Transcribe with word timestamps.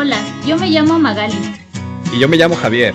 Hola, 0.00 0.22
yo 0.46 0.56
me 0.56 0.70
llamo 0.70 0.96
Magali. 0.96 1.34
Y 2.14 2.20
yo 2.20 2.28
me 2.28 2.36
llamo 2.36 2.54
Javier. 2.54 2.94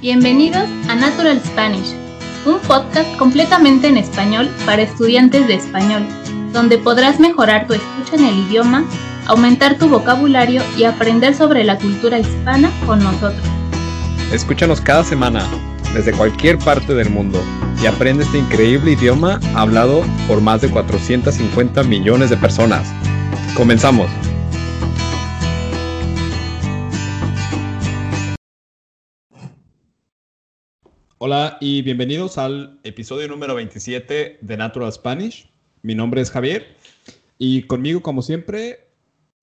Bienvenidos 0.00 0.68
a 0.88 0.94
Natural 0.94 1.42
Spanish, 1.44 1.96
un 2.44 2.60
podcast 2.60 3.12
completamente 3.16 3.88
en 3.88 3.96
español 3.96 4.48
para 4.64 4.82
estudiantes 4.82 5.48
de 5.48 5.54
español, 5.54 6.06
donde 6.52 6.78
podrás 6.78 7.18
mejorar 7.18 7.66
tu 7.66 7.72
escucha 7.72 8.14
en 8.14 8.24
el 8.24 8.38
idioma, 8.46 8.84
aumentar 9.26 9.78
tu 9.78 9.88
vocabulario 9.88 10.62
y 10.76 10.84
aprender 10.84 11.34
sobre 11.34 11.64
la 11.64 11.76
cultura 11.76 12.20
hispana 12.20 12.70
con 12.86 13.02
nosotros. 13.02 13.42
Escúchanos 14.30 14.80
cada 14.80 15.02
semana 15.02 15.44
desde 15.92 16.12
cualquier 16.12 16.56
parte 16.58 16.94
del 16.94 17.10
mundo 17.10 17.42
y 17.82 17.86
aprende 17.86 18.22
este 18.22 18.38
increíble 18.38 18.92
idioma 18.92 19.40
hablado 19.56 20.04
por 20.28 20.40
más 20.40 20.60
de 20.60 20.70
450 20.70 21.82
millones 21.82 22.30
de 22.30 22.36
personas. 22.36 22.86
Comenzamos. 23.56 24.08
Hola 31.18 31.56
y 31.62 31.80
bienvenidos 31.80 32.36
al 32.36 32.78
episodio 32.84 33.26
número 33.26 33.54
27 33.54 34.36
de 34.38 34.56
Natural 34.58 34.92
Spanish. 34.92 35.50
Mi 35.80 35.94
nombre 35.94 36.20
es 36.20 36.30
Javier 36.30 36.76
y 37.38 37.62
conmigo, 37.62 38.02
como 38.02 38.20
siempre, 38.20 38.90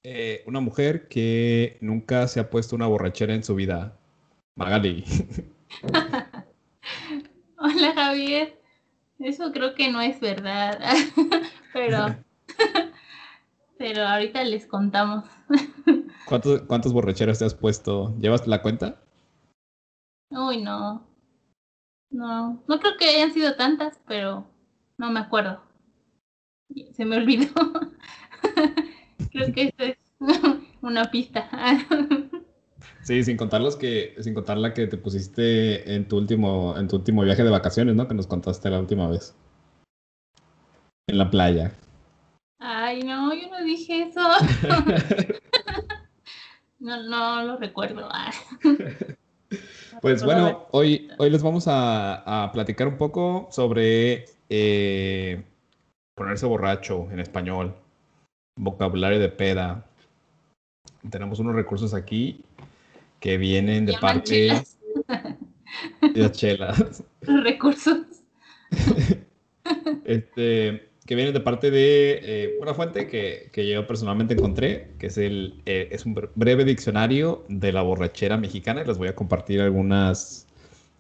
eh, 0.04 0.44
una 0.46 0.60
mujer 0.60 1.08
que 1.08 1.80
nunca 1.82 2.28
se 2.28 2.40
ha 2.40 2.52
puesto 2.52 2.76
una 2.76 2.86
borrachera 2.86 3.34
en 3.34 3.44
su 3.44 3.56
vida, 3.56 3.98
Magali. 4.56 5.04
Hola 7.58 7.94
Javier, 7.96 8.56
eso 9.18 9.52
creo 9.52 9.74
que 9.74 9.92
no 9.92 10.00
es 10.00 10.20
verdad, 10.20 10.80
pero, 11.74 12.16
pero 13.80 14.04
ahorita 14.04 14.44
les 14.44 14.68
contamos. 14.68 15.26
¿Cuántos, 16.28 16.62
¿Cuántas 16.68 16.94
borracheras 16.94 17.40
te 17.40 17.46
has 17.46 17.56
puesto? 17.56 18.16
¿Llevas 18.20 18.46
la 18.46 18.62
cuenta? 18.62 19.02
Uy, 20.30 20.62
no. 20.62 21.13
No, 22.14 22.64
no 22.68 22.80
creo 22.80 22.96
que 22.98 23.06
hayan 23.06 23.34
sido 23.34 23.56
tantas, 23.56 24.00
pero 24.08 24.46
no 24.98 25.12
me 25.12 25.20
acuerdo. 25.20 25.60
Se 26.94 27.06
me 27.06 27.18
olvidó. 27.18 27.52
creo 29.32 29.52
que 29.52 29.64
esto 29.64 29.84
es 29.84 29.98
una 30.82 31.06
pista. 31.06 31.50
sí, 33.02 33.24
sin 33.24 33.36
contar 33.36 33.62
los 33.62 33.76
que, 33.76 34.16
sin 34.22 34.36
contar 34.36 34.60
la 34.60 34.76
que 34.76 34.86
te 34.86 34.98
pusiste 34.98 35.96
en 35.96 36.08
tu 36.08 36.18
último, 36.18 36.78
en 36.78 36.88
tu 36.88 36.98
último 36.98 37.24
viaje 37.24 37.44
de 37.44 37.50
vacaciones, 37.50 37.96
¿no? 37.96 38.08
Que 38.08 38.14
nos 38.14 38.28
contaste 38.28 38.70
la 38.70 38.80
última 38.80 39.10
vez. 39.10 39.36
En 41.08 41.18
la 41.18 41.32
playa. 41.32 41.74
Ay, 42.60 43.02
no, 43.02 43.34
yo 43.34 43.50
no 43.50 43.64
dije 43.64 44.04
eso. 44.04 44.22
no, 46.80 47.04
no 47.04 47.44
lo 47.44 47.58
recuerdo. 47.58 48.08
Pues 50.02 50.24
bueno, 50.24 50.68
hoy, 50.72 51.10
hoy 51.18 51.30
les 51.30 51.42
vamos 51.42 51.66
a, 51.68 52.50
platicar 52.54 52.88
un 52.88 52.98
poco 52.98 53.48
sobre 53.52 54.26
eh, 54.50 55.44
ponerse 56.16 56.46
borracho 56.46 57.10
en 57.12 57.20
español, 57.20 57.76
vocabulario 58.58 59.20
de 59.20 59.30
peda. 59.30 59.86
Tenemos 61.10 61.40
unos 61.40 61.56
recursos 61.56 61.94
aquí 61.94 62.44
que 63.20 63.38
vienen 63.38 63.86
de 63.86 63.94
parte 63.94 64.64
de 66.02 66.20
las 66.22 66.32
chelas. 66.34 67.04
Los 67.22 67.44
recursos. 67.44 68.00
este, 70.06 70.90
que 71.06 71.16
vienen 71.16 71.34
de 71.34 71.42
parte 71.42 71.70
de 71.70 72.20
eh, 72.24 72.58
una 72.62 72.74
fuente 72.74 73.08
que, 73.08 73.50
que, 73.52 73.68
yo 73.68 73.86
personalmente 73.86 74.36
encontré, 74.36 74.92
que 75.00 75.08
es, 75.08 75.18
el, 75.18 75.62
eh, 75.66 75.90
es 75.92 76.06
un 76.06 76.16
breve 76.36 76.64
diccionario 76.64 77.44
de 77.50 77.74
la 77.74 77.82
borrachera 77.82 78.38
mexicana. 78.38 78.82
Y 78.82 78.86
les 78.86 78.98
voy 78.98 79.10
a 79.10 79.16
compartir 79.16 79.60
algunas 79.60 80.48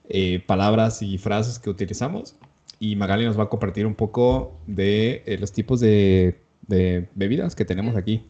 eh, 0.10 0.44
palabras 0.46 1.02
y 1.02 1.18
frases 1.18 1.58
que 1.58 1.70
utilizamos. 1.70 2.36
Y 2.80 2.98
Magali 2.98 3.26
nos 3.26 3.40
va 3.40 3.44
a 3.44 3.50
compartir 3.50 3.86
un 3.86 3.96
poco 3.96 4.60
de 4.68 5.24
los 5.40 5.54
tipos 5.54 5.80
de, 5.80 6.38
bebidas 6.68 7.56
que 7.56 7.64
tenemos 7.64 7.96
aquí. 7.96 8.26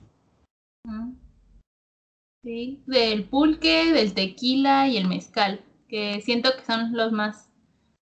Sí, 2.44 2.84
del 2.86 3.24
pulque, 3.24 3.92
del 3.94 4.14
tequila 4.14 4.88
y 4.88 4.98
el 4.98 5.08
mezcal, 5.08 5.62
que 5.88 6.22
siento 6.22 6.52
que 6.56 6.66
son 6.66 6.96
los 6.96 7.12
más 7.12 7.50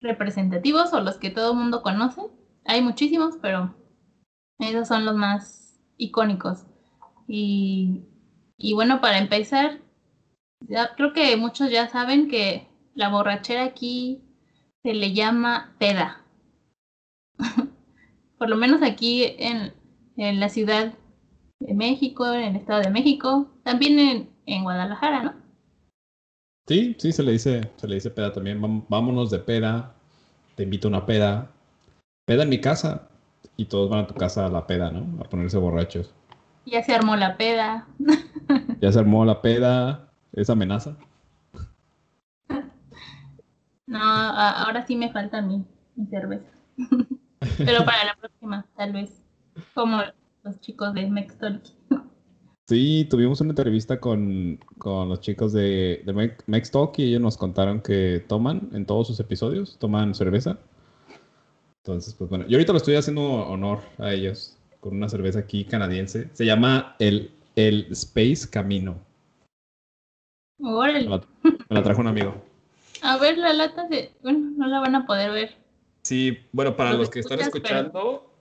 representativos 0.02 0.94
o 0.94 1.02
los 1.02 1.16
que 1.16 1.32
todo 1.32 1.54
el 1.54 1.58
mundo 1.58 1.82
conoce 1.82 2.22
hay 2.68 2.82
muchísimos, 2.82 3.36
pero 3.42 3.74
esos 4.60 4.88
son 4.88 5.06
los 5.06 5.16
más 5.16 5.80
icónicos. 5.98 6.66
Y, 7.28 8.04
bueno, 8.74 9.02
para 9.02 9.18
empezar, 9.18 9.80
ya, 10.62 10.94
creo 10.96 11.14
que 11.14 11.36
muchos 11.38 11.72
ya 11.72 11.88
saben 11.88 12.28
que 12.28 12.68
la 12.94 13.10
borrachera 13.10 13.64
aquí 13.64 14.22
se 14.84 14.94
le 14.94 15.14
llama 15.14 15.76
peda. 15.80 16.24
Por 18.38 18.50
lo 18.50 18.56
menos 18.56 18.82
aquí 18.82 19.24
en, 19.38 19.74
en, 20.16 20.40
la 20.40 20.50
ciudad 20.50 20.94
de 21.60 21.74
México, 21.74 22.32
en 22.34 22.44
el 22.44 22.56
estado 22.56 22.82
de 22.82 22.92
México, 22.92 23.50
también 23.64 24.00
en, 24.00 24.30
en 24.46 24.64
Guadalajara, 24.64 25.24
¿no? 25.24 25.34
Sí, 26.68 26.96
sí, 27.00 27.12
se 27.12 27.24
le 27.24 27.32
dice, 27.32 27.72
se 27.78 27.88
le 27.88 27.96
dice 27.96 28.12
peda 28.12 28.34
también. 28.34 28.62
Vámonos 28.90 29.32
de 29.32 29.40
peda, 29.40 29.96
te 30.56 30.64
invito 30.64 30.88
a 30.88 30.90
una 30.90 31.06
peda, 31.06 31.52
peda 32.28 32.44
en 32.44 32.50
mi 32.50 32.60
casa 32.60 33.08
y 33.56 33.66
todos 33.66 33.90
van 33.90 34.02
a 34.02 34.08
tu 34.08 34.14
casa 34.14 34.46
a 34.46 34.50
la 34.50 34.68
peda, 34.68 34.92
¿no? 34.92 35.24
A 35.24 35.30
ponerse 35.30 35.58
borrachos. 35.58 36.14
Ya 36.66 36.84
se 36.84 36.94
armó 36.94 37.16
la 37.16 37.38
peda. 37.38 37.88
ya 38.82 38.92
se 38.92 39.00
armó 39.00 39.24
la 39.24 39.42
peda. 39.42 40.10
¿Es 40.34 40.50
amenaza? 40.50 40.98
No, 43.88 44.04
ahora 44.04 44.86
sí 44.86 44.98
me 44.98 45.10
falta 45.10 45.42
mi, 45.42 45.64
cerveza. 46.10 46.52
Pero 47.58 47.86
para 47.86 48.04
la 48.04 48.16
próxima, 48.20 48.66
tal 48.76 48.92
vez. 48.92 49.24
Como 49.74 50.02
los 50.44 50.60
chicos 50.60 50.94
de 50.94 51.10
Mextalk. 51.10 51.64
Sí, 52.68 53.08
tuvimos 53.10 53.40
una 53.40 53.52
entrevista 53.52 54.02
con, 54.02 54.60
los 54.84 55.22
chicos 55.22 55.54
de, 55.54 56.04
de 56.06 56.36
Mextalk 56.48 57.00
y 57.00 57.04
ellos 57.04 57.22
nos 57.22 57.38
contaron 57.38 57.80
que 57.80 58.26
toman 58.28 58.70
en 58.74 58.86
todos 58.86 59.08
sus 59.08 59.22
episodios, 59.22 59.78
toman 59.80 60.14
cerveza. 60.14 60.60
Entonces, 61.88 62.16
pues 62.16 62.30
bueno, 62.30 62.46
yo 62.50 62.58
ahorita 62.58 62.74
lo 62.74 62.80
estoy 62.80 62.96
haciendo 62.96 63.24
honor 63.24 63.80
a 63.98 64.12
ellos 64.12 64.58
con 64.82 64.98
una 64.98 65.08
cerveza 65.08 65.40
aquí 65.40 65.64
canadiense. 65.64 66.30
Se 66.34 66.46
llama 66.46 66.98
el, 67.00 67.32
el 67.56 67.88
Space 67.92 68.50
Camino. 68.50 69.00
Órale. 70.60 71.08
Me 71.08 71.22
la, 71.70 71.84
trajo 71.84 72.02
un 72.02 72.08
amigo. 72.08 72.44
A 73.04 73.18
ver, 73.18 73.38
la 73.38 73.54
lata 73.54 73.88
de... 73.88 74.12
Bueno, 74.22 74.52
no 74.58 74.68
la 74.68 74.82
van 74.82 74.96
a 74.96 75.06
poder 75.06 75.32
ver. 75.32 75.56
Sí, 76.02 76.38
bueno, 76.52 76.76
para 76.76 76.92
los, 76.92 77.10
que 77.10 77.22
están 77.22 77.40
escuchando, 77.40 78.34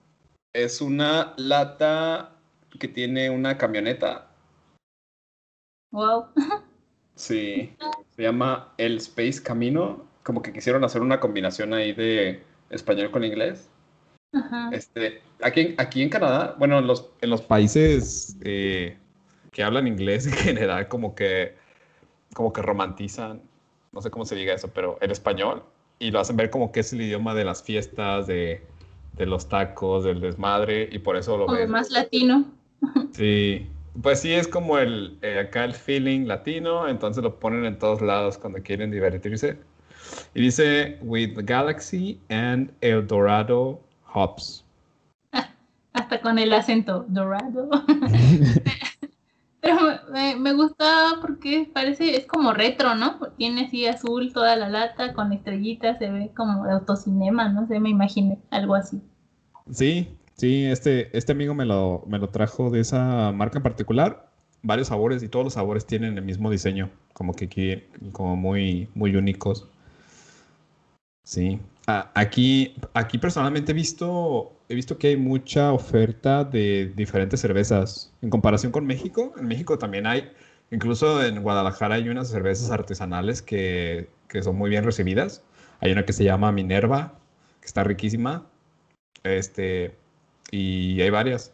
es 0.51 0.81
una 0.81 1.33
lata 1.37 2.33
que 2.77 2.89
tiene 2.89 3.29
una 3.29 3.57
camioneta. 3.57 4.27
Wow. 5.91 6.25
Sí, 7.15 7.73
se 8.15 8.21
llama 8.21 8.73
el 8.77 8.97
Space 8.97 9.41
Camino. 9.41 10.05
Como 10.21 10.43
que 10.43 10.53
quisieron 10.53 10.83
hacer 10.83 11.01
una 11.01 11.19
combinación 11.19 11.73
ahí 11.73 11.93
de 11.93 12.43
español 12.69 13.11
con 13.11 13.23
inglés. 13.23 13.69
Este, 14.71 15.21
aquí, 15.41 15.73
aquí 15.77 16.01
en 16.01 16.09
Canadá, 16.09 16.55
bueno, 16.59 16.79
en 16.79 16.87
los, 16.87 17.09
en 17.21 17.29
los 17.29 17.41
países 17.41 18.37
eh, 18.41 18.97
que 19.51 19.63
hablan 19.63 19.87
inglés 19.87 20.27
en 20.27 20.33
general, 20.33 20.87
como 20.87 21.15
que, 21.15 21.55
como 22.33 22.53
que 22.53 22.61
romantizan, 22.61 23.41
no 23.91 24.01
sé 24.01 24.11
cómo 24.11 24.25
se 24.25 24.35
diga 24.35 24.53
eso, 24.53 24.69
pero 24.69 24.97
el 25.01 25.11
español 25.11 25.63
y 25.99 26.11
lo 26.11 26.19
hacen 26.19 26.35
ver 26.35 26.49
como 26.49 26.71
que 26.71 26.81
es 26.81 26.93
el 26.93 27.01
idioma 27.01 27.33
de 27.33 27.43
las 27.43 27.63
fiestas, 27.63 28.27
de, 28.27 28.61
de 29.17 29.25
los 29.25 29.49
tacos, 29.49 30.03
del 30.03 30.21
desmadre, 30.21 30.87
y 30.91 30.99
por 30.99 31.17
eso 31.17 31.37
lo 31.37 31.45
como 31.47 31.67
más 31.67 31.89
latino. 31.91 32.45
Sí, 33.13 33.67
pues 34.03 34.19
sí, 34.19 34.31
es 34.31 34.47
como 34.47 34.77
el, 34.77 35.17
eh, 35.23 35.39
acá 35.39 35.63
el 35.63 35.73
feeling 35.73 36.27
latino, 36.27 36.87
entonces 36.87 37.23
lo 37.23 37.39
ponen 37.39 37.65
en 37.65 37.79
todos 37.79 38.01
lados 38.01 38.37
cuando 38.37 38.61
quieren 38.61 38.91
divertirse. 38.91 39.57
Y 40.33 40.41
dice, 40.41 40.97
with 41.01 41.37
Galaxy 41.43 42.19
and 42.29 42.71
El 42.81 43.07
Dorado 43.07 43.79
Hops. 44.13 44.63
Hasta 45.93 46.21
con 46.21 46.39
el 46.39 46.53
acento 46.53 47.05
Dorado. 47.07 47.69
Pero 49.61 49.77
me, 50.13 50.35
me, 50.35 50.53
gusta 50.53 51.17
porque 51.21 51.69
parece, 51.73 52.15
es 52.15 52.25
como 52.25 52.53
retro, 52.53 52.95
¿no? 52.95 53.19
Tiene 53.37 53.65
así 53.65 53.85
azul 53.85 54.31
toda 54.31 54.55
la 54.55 54.69
lata 54.69 55.13
con 55.13 55.33
estrellitas, 55.33 55.97
se 55.97 56.09
ve 56.09 56.31
como 56.35 56.65
de 56.65 56.73
autocinema, 56.73 57.49
no 57.49 57.67
sé, 57.67 57.79
me 57.79 57.89
imaginé 57.89 58.39
algo 58.51 58.75
así. 58.75 59.01
Sí, 59.71 60.15
sí, 60.35 60.65
este, 60.65 61.15
este 61.17 61.31
amigo 61.33 61.53
me 61.53 61.65
lo, 61.65 62.03
me 62.07 62.19
lo 62.19 62.29
trajo 62.29 62.69
de 62.69 62.79
esa 62.79 63.31
marca 63.33 63.57
en 63.57 63.63
particular. 63.63 64.29
Varios 64.61 64.87
sabores 64.87 65.21
y 65.23 65.27
todos 65.27 65.45
los 65.45 65.53
sabores 65.53 65.85
tienen 65.85 66.17
el 66.17 66.23
mismo 66.23 66.49
diseño, 66.49 66.89
como 67.13 67.33
que 67.33 67.45
aquí, 67.45 67.83
como 68.11 68.35
muy, 68.35 68.89
muy 68.95 69.15
únicos. 69.15 69.67
Sí. 71.27 71.59
aquí, 72.13 72.73
aquí 72.93 73.17
personalmente 73.17 73.73
he 73.73 73.75
visto, 73.75 74.53
he 74.69 74.75
visto 74.75 74.97
que 74.97 75.07
hay 75.09 75.17
mucha 75.17 75.73
oferta 75.73 76.45
de 76.45 76.93
diferentes 76.95 77.41
cervezas. 77.41 78.13
En 78.21 78.29
comparación 78.29 78.71
con 78.71 78.85
México, 78.85 79.33
en 79.37 79.45
México 79.47 79.77
también 79.77 80.07
hay 80.07 80.31
Incluso 80.71 81.23
en 81.23 81.41
Guadalajara 81.43 81.95
hay 81.95 82.09
unas 82.09 82.29
cervezas 82.29 82.71
artesanales 82.71 83.41
que, 83.41 84.09
que 84.29 84.41
son 84.41 84.55
muy 84.57 84.69
bien 84.69 84.85
recibidas. 84.85 85.43
Hay 85.81 85.91
una 85.91 86.05
que 86.05 86.13
se 86.13 86.23
llama 86.23 86.51
Minerva, 86.53 87.19
que 87.61 87.67
está 87.67 87.83
riquísima. 87.83 88.45
Este, 89.23 89.95
y 90.51 91.01
hay 91.01 91.09
varias, 91.09 91.53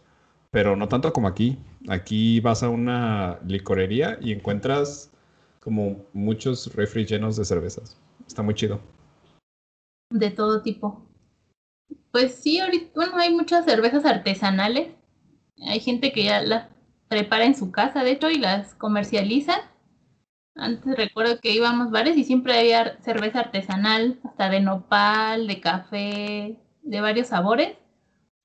pero 0.52 0.76
no 0.76 0.88
tanto 0.88 1.14
como 1.14 1.28
aquí. 1.28 1.58
Aquí 1.90 2.40
vas 2.42 2.62
a 2.64 2.70
una 2.70 3.40
licorería 3.48 4.18
y 4.22 4.32
encuentras 4.34 5.12
como 5.60 6.06
muchos 6.14 6.74
refri 6.76 7.06
de 7.06 7.46
cervezas. 7.46 7.98
Está 8.28 8.44
muy 8.44 8.56
chido. 8.56 8.80
De 10.14 10.30
todo 10.30 10.62
tipo. 10.62 11.10
Pues 12.12 12.36
sí, 12.36 12.60
ahorita, 12.60 12.92
bueno, 12.94 13.18
hay 13.18 13.34
muchas 13.34 13.66
cervezas 13.66 14.06
artesanales. 14.06 14.90
Hay 15.66 15.80
gente 15.80 16.12
que 16.12 16.26
ya 16.26 16.40
las 16.44 16.70
prepara 17.08 17.46
en 17.46 17.56
su 17.56 17.72
casa, 17.72 18.04
de 18.04 18.12
hecho, 18.12 18.30
y 18.30 18.38
las 18.38 18.76
comercializa. 18.76 19.56
Antes 20.56 20.96
recuerdo 20.96 21.40
que 21.40 21.52
íbamos 21.52 21.90
bares 21.90 22.16
y 22.16 22.24
siempre 22.26 22.60
había 22.60 23.02
cerveza 23.02 23.40
artesanal, 23.40 24.20
hasta 24.24 24.50
de 24.50 24.60
nopal, 24.60 25.48
de 25.48 25.60
café, 25.60 26.60
de 26.84 27.02
varios 27.02 27.30
sabores. 27.30 27.76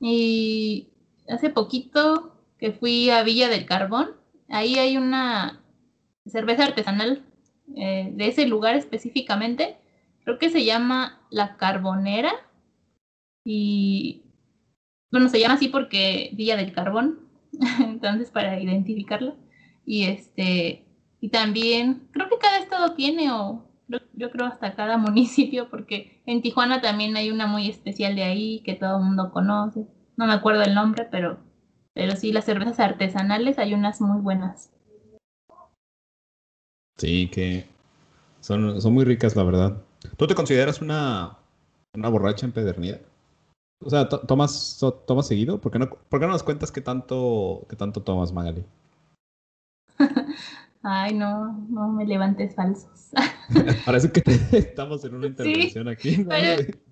Y 0.00 0.88
hace 1.28 1.50
poquito 1.50 2.32
que 2.58 2.72
fui 2.72 3.10
a 3.10 3.22
Villa 3.24 3.48
del 3.50 3.66
Carbón, 3.66 4.12
ahí 4.48 4.78
hay 4.78 4.96
una 4.96 5.62
cerveza 6.24 6.64
artesanal 6.64 7.26
eh, 7.76 8.10
de 8.14 8.28
ese 8.28 8.46
lugar 8.46 8.74
específicamente. 8.74 9.76
Creo 10.24 10.38
que 10.38 10.48
se 10.48 10.64
llama 10.64 11.17
La 11.30 11.56
Carbonera. 11.56 12.32
Y 13.44 14.24
bueno, 15.10 15.28
se 15.28 15.40
llama 15.40 15.54
así 15.54 15.68
porque 15.68 16.30
Villa 16.34 16.56
del 16.56 16.72
Carbón. 16.72 17.20
Entonces, 17.80 18.30
para 18.30 18.60
identificarla. 18.60 19.34
Y 19.84 20.04
este, 20.04 20.84
y 21.20 21.30
también, 21.30 22.08
creo 22.12 22.28
que 22.28 22.38
cada 22.38 22.58
estado 22.58 22.94
tiene, 22.94 23.32
o 23.32 23.64
yo 24.12 24.30
creo 24.30 24.46
hasta 24.46 24.74
cada 24.74 24.98
municipio, 24.98 25.68
porque 25.70 26.22
en 26.26 26.42
Tijuana 26.42 26.80
también 26.80 27.16
hay 27.16 27.30
una 27.30 27.46
muy 27.46 27.68
especial 27.68 28.14
de 28.14 28.24
ahí 28.24 28.60
que 28.60 28.74
todo 28.74 28.98
el 28.98 29.04
mundo 29.04 29.30
conoce. 29.32 29.86
No 30.16 30.26
me 30.26 30.32
acuerdo 30.32 30.62
el 30.62 30.74
nombre, 30.74 31.06
pero, 31.10 31.38
pero 31.94 32.16
sí, 32.16 32.32
las 32.32 32.44
cervezas 32.44 32.80
artesanales 32.80 33.58
hay 33.58 33.74
unas 33.74 34.00
muy 34.00 34.20
buenas. 34.20 34.70
Sí, 36.96 37.28
que 37.28 37.66
son, 38.40 38.80
son 38.80 38.92
muy 38.92 39.04
ricas, 39.04 39.36
la 39.36 39.44
verdad. 39.44 39.82
¿Tú 40.18 40.26
te 40.26 40.34
consideras 40.34 40.82
una, 40.82 41.38
una 41.94 42.08
borracha 42.08 42.44
empedernida? 42.44 42.98
O 43.80 43.88
sea, 43.88 44.08
¿tomas, 44.08 44.84
tomas 45.06 45.28
seguido? 45.28 45.60
¿Por 45.60 45.70
qué, 45.70 45.78
no, 45.78 45.88
¿Por 45.88 46.18
qué 46.18 46.26
no 46.26 46.32
nos 46.32 46.42
cuentas 46.42 46.72
qué 46.72 46.80
tanto, 46.80 47.64
qué 47.70 47.76
tanto 47.76 48.02
tomas, 48.02 48.32
Magali? 48.32 48.64
Ay, 50.82 51.14
no, 51.14 51.52
no 51.70 51.86
me 51.86 52.04
levantes 52.04 52.52
falsos. 52.56 53.10
Parece 53.86 54.10
que 54.10 54.22
estamos 54.58 55.04
en 55.04 55.14
una 55.14 55.28
intervención 55.28 55.86
aquí. 55.86 56.18
¿no? 56.18 56.30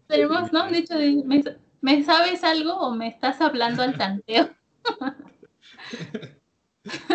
tenemos, 0.07 0.53
¿no? 0.53 0.71
De 0.71 0.79
hecho, 0.79 0.95
¿me, 1.25 1.43
¿me, 1.81 2.05
sabes 2.05 2.45
algo 2.45 2.75
o 2.75 2.95
me 2.95 3.09
estás 3.09 3.41
hablando 3.41 3.83
al 3.83 3.99
tanteo? 3.99 4.51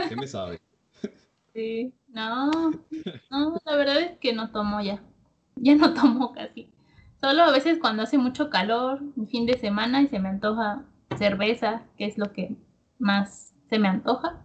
¿Qué 0.10 0.16
me 0.18 0.28
sabes? 0.28 0.60
Sí, 1.54 1.94
no, 2.10 2.72
no, 3.30 3.62
la 3.64 3.76
verdad 3.78 4.02
es 4.02 4.18
que 4.20 4.34
no 4.34 4.52
tomo 4.52 4.82
ya. 4.82 5.02
Ya 5.64 5.76
no 5.76 5.94
tomo 5.94 6.34
casi. 6.34 6.70
Solo 7.20 7.44
a 7.44 7.52
veces 7.52 7.78
cuando 7.80 8.02
hace 8.02 8.18
mucho 8.18 8.50
calor, 8.50 9.00
un 9.16 9.28
fin 9.28 9.46
de 9.46 9.60
semana 9.60 10.02
y 10.02 10.08
se 10.08 10.18
me 10.18 10.30
antoja 10.30 10.84
cerveza, 11.18 11.84
que 11.98 12.06
es 12.06 12.18
lo 12.18 12.34
que 12.34 12.56
más 12.98 13.54
se 13.70 13.78
me 13.78 13.88
antoja. 13.88 14.44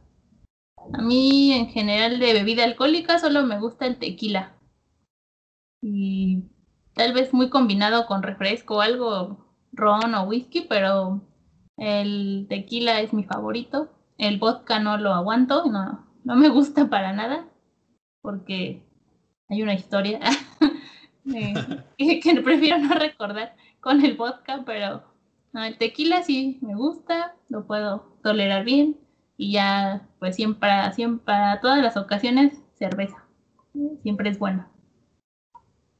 A 0.92 1.00
mí 1.00 1.52
en 1.52 1.68
general 1.68 2.18
de 2.18 2.34
bebida 2.34 2.64
alcohólica 2.64 3.18
solo 3.18 3.44
me 3.44 3.58
gusta 3.58 3.86
el 3.86 3.96
tequila. 3.96 4.52
Y 5.80 6.42
tal 6.94 7.14
vez 7.14 7.32
muy 7.32 7.48
combinado 7.48 8.06
con 8.06 8.22
refresco 8.22 8.76
o 8.76 8.80
algo, 8.82 9.46
ron 9.72 10.14
o 10.14 10.24
whisky, 10.24 10.66
pero 10.68 11.22
el 11.78 12.46
tequila 12.50 13.00
es 13.00 13.14
mi 13.14 13.24
favorito. 13.24 13.88
El 14.18 14.38
vodka 14.38 14.80
no 14.80 14.98
lo 14.98 15.14
aguanto, 15.14 15.64
no, 15.64 16.06
no 16.24 16.36
me 16.36 16.50
gusta 16.50 16.90
para 16.90 17.14
nada, 17.14 17.48
porque 18.20 18.82
hay 19.48 19.62
una 19.62 19.74
historia 19.74 20.20
que, 21.98 22.40
prefiero 22.42 22.78
no 22.78 22.94
recordar 22.94 23.56
con 23.80 24.04
el 24.04 24.16
vodka, 24.16 24.62
pero 24.64 25.02
el 25.54 25.78
tequila 25.78 26.22
sí 26.22 26.58
me 26.60 26.74
gusta, 26.74 27.34
lo 27.48 27.66
puedo 27.66 28.16
tolerar 28.22 28.64
bien 28.64 28.96
y 29.36 29.52
ya 29.52 30.08
pues 30.18 30.36
siempre, 30.36 30.70
siempre 30.94 31.24
para 31.24 31.60
todas 31.60 31.82
las 31.82 31.96
ocasiones 31.96 32.54
cerveza. 32.78 33.24
Siempre 34.02 34.30
es 34.30 34.38
bueno. 34.38 34.66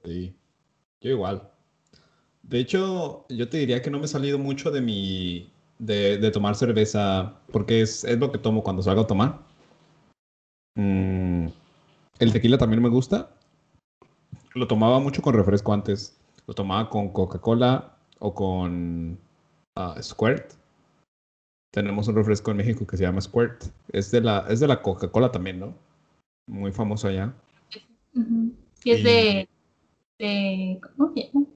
Sí, 0.04 0.34
yo 1.00 1.10
igual. 1.10 1.50
De 2.42 2.60
hecho, 2.60 3.26
yo 3.28 3.48
te 3.48 3.58
diría 3.58 3.82
que 3.82 3.90
no 3.90 3.98
me 3.98 4.04
he 4.04 4.08
salido 4.08 4.38
mucho 4.38 4.70
de 4.70 4.80
mi 4.80 5.50
de, 5.78 6.30
tomar 6.30 6.54
cerveza 6.54 7.40
porque 7.52 7.82
es, 7.82 8.04
es, 8.04 8.18
lo 8.18 8.32
que 8.32 8.38
tomo 8.38 8.62
cuando 8.62 8.82
salgo 8.82 9.02
a 9.02 9.06
tomar. 9.06 9.40
Mm, 10.74 11.48
el 12.18 12.32
tequila 12.32 12.58
también 12.58 12.82
me 12.82 12.88
gusta, 12.88 13.35
lo 14.56 14.66
tomaba 14.66 14.98
mucho 14.98 15.22
con 15.22 15.34
refresco 15.34 15.72
antes. 15.72 16.18
Lo 16.46 16.54
tomaba 16.54 16.88
con 16.88 17.10
Coca-Cola 17.10 17.96
o 18.18 18.34
con 18.34 19.18
uh, 19.76 20.02
Squirt. 20.02 20.54
Tenemos 21.72 22.08
un 22.08 22.16
refresco 22.16 22.50
en 22.50 22.56
México 22.56 22.86
que 22.86 22.96
se 22.96 23.04
llama 23.04 23.20
Squirt. 23.20 23.64
Es 23.92 24.10
de 24.10 24.22
la, 24.22 24.46
es 24.48 24.60
de 24.60 24.68
la 24.68 24.80
Coca-Cola 24.80 25.30
también, 25.30 25.60
¿no? 25.60 25.74
Muy 26.48 26.72
famoso 26.72 27.08
allá. 27.08 27.34
Y 28.14 28.90
es 28.90 29.04
de, 29.04 29.48
de 30.18 30.80
¿cómo, 30.96 31.12
se 31.12 31.26
llama? 31.26 31.46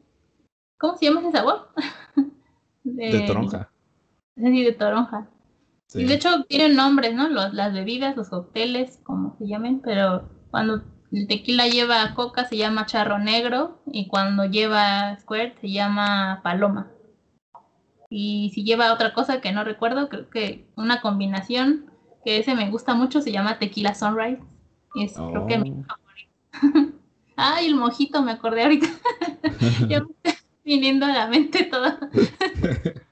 ¿Cómo 0.79 0.97
se 0.99 1.07
llama 1.07 1.21
ese 1.21 1.33
sabor? 1.33 1.69
de, 2.85 3.21
toronja. 3.21 3.71
Sí, 4.37 4.65
de 4.65 4.73
toronja. 4.73 5.29
Y 5.95 6.05
de 6.05 6.15
hecho 6.15 6.45
tienen 6.45 6.77
nombres, 6.77 7.15
¿no? 7.15 7.29
Los, 7.29 7.55
las 7.55 7.73
bebidas, 7.73 8.17
los 8.17 8.29
cócteles, 8.29 9.01
como 9.03 9.37
se 9.39 9.47
llamen, 9.47 9.81
pero 9.81 10.29
cuando 10.51 10.83
el 11.13 11.27
tequila 11.27 11.67
lleva 11.67 12.15
coca 12.15 12.45
se 12.45 12.57
llama 12.57 12.87
charro 12.87 13.19
negro 13.19 13.81
y 13.87 14.07
cuando 14.07 14.45
lleva 14.45 15.17
squirt 15.19 15.61
se 15.61 15.71
llama 15.71 16.41
paloma. 16.43 16.89
Y 18.09 18.51
si 18.55 18.65
lleva 18.65 18.93
otra 18.93 19.13
cosa 19.13 19.41
que 19.41 19.53
no 19.53 19.65
recuerdo, 19.65 20.09
creo 20.09 20.31
que 20.31 20.67
una 20.77 21.01
combinación 21.01 21.91
que 22.25 22.39
ese 22.39 22.55
me 22.55 22.71
gusta 22.71 22.95
mucho 22.95 23.21
se 23.21 23.33
llama 23.33 23.59
tequila 23.59 23.95
sunrise. 23.95 24.43
Es 24.97 25.15
creo 25.15 25.47
que 25.47 25.59
mi 25.59 25.71
oh. 25.71 25.85
favorito. 25.85 26.99
Ay, 27.37 27.67
el 27.67 27.77
mojito 27.77 28.23
me 28.23 28.33
acordé 28.33 28.65
ahorita. 28.65 28.89
ya 29.89 30.01
me 30.01 30.09
está 30.23 30.45
viniendo 30.65 31.07
a 31.07 31.13
la 31.13 31.27
mente 31.29 31.65
todo. 31.65 31.97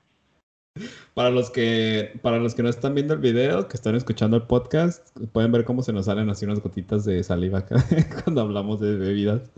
Para 1.14 1.30
los 1.30 1.50
que 1.50 2.18
para 2.22 2.38
los 2.38 2.54
que 2.54 2.62
no 2.62 2.68
están 2.68 2.94
viendo 2.94 3.14
el 3.14 3.20
video, 3.20 3.68
que 3.68 3.76
están 3.76 3.94
escuchando 3.94 4.36
el 4.36 4.44
podcast, 4.44 5.08
pueden 5.32 5.52
ver 5.52 5.64
cómo 5.64 5.82
se 5.82 5.92
nos 5.92 6.06
salen 6.06 6.30
así 6.30 6.44
unas 6.44 6.60
gotitas 6.60 7.04
de 7.04 7.22
saliva 7.22 7.64
cuando 8.24 8.42
hablamos 8.42 8.80
de 8.80 8.96
bebidas 8.96 9.50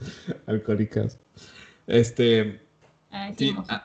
alcohólicas. 0.47 1.19
Este 1.87 2.61
sí, 3.37 3.55
ah, 3.69 3.85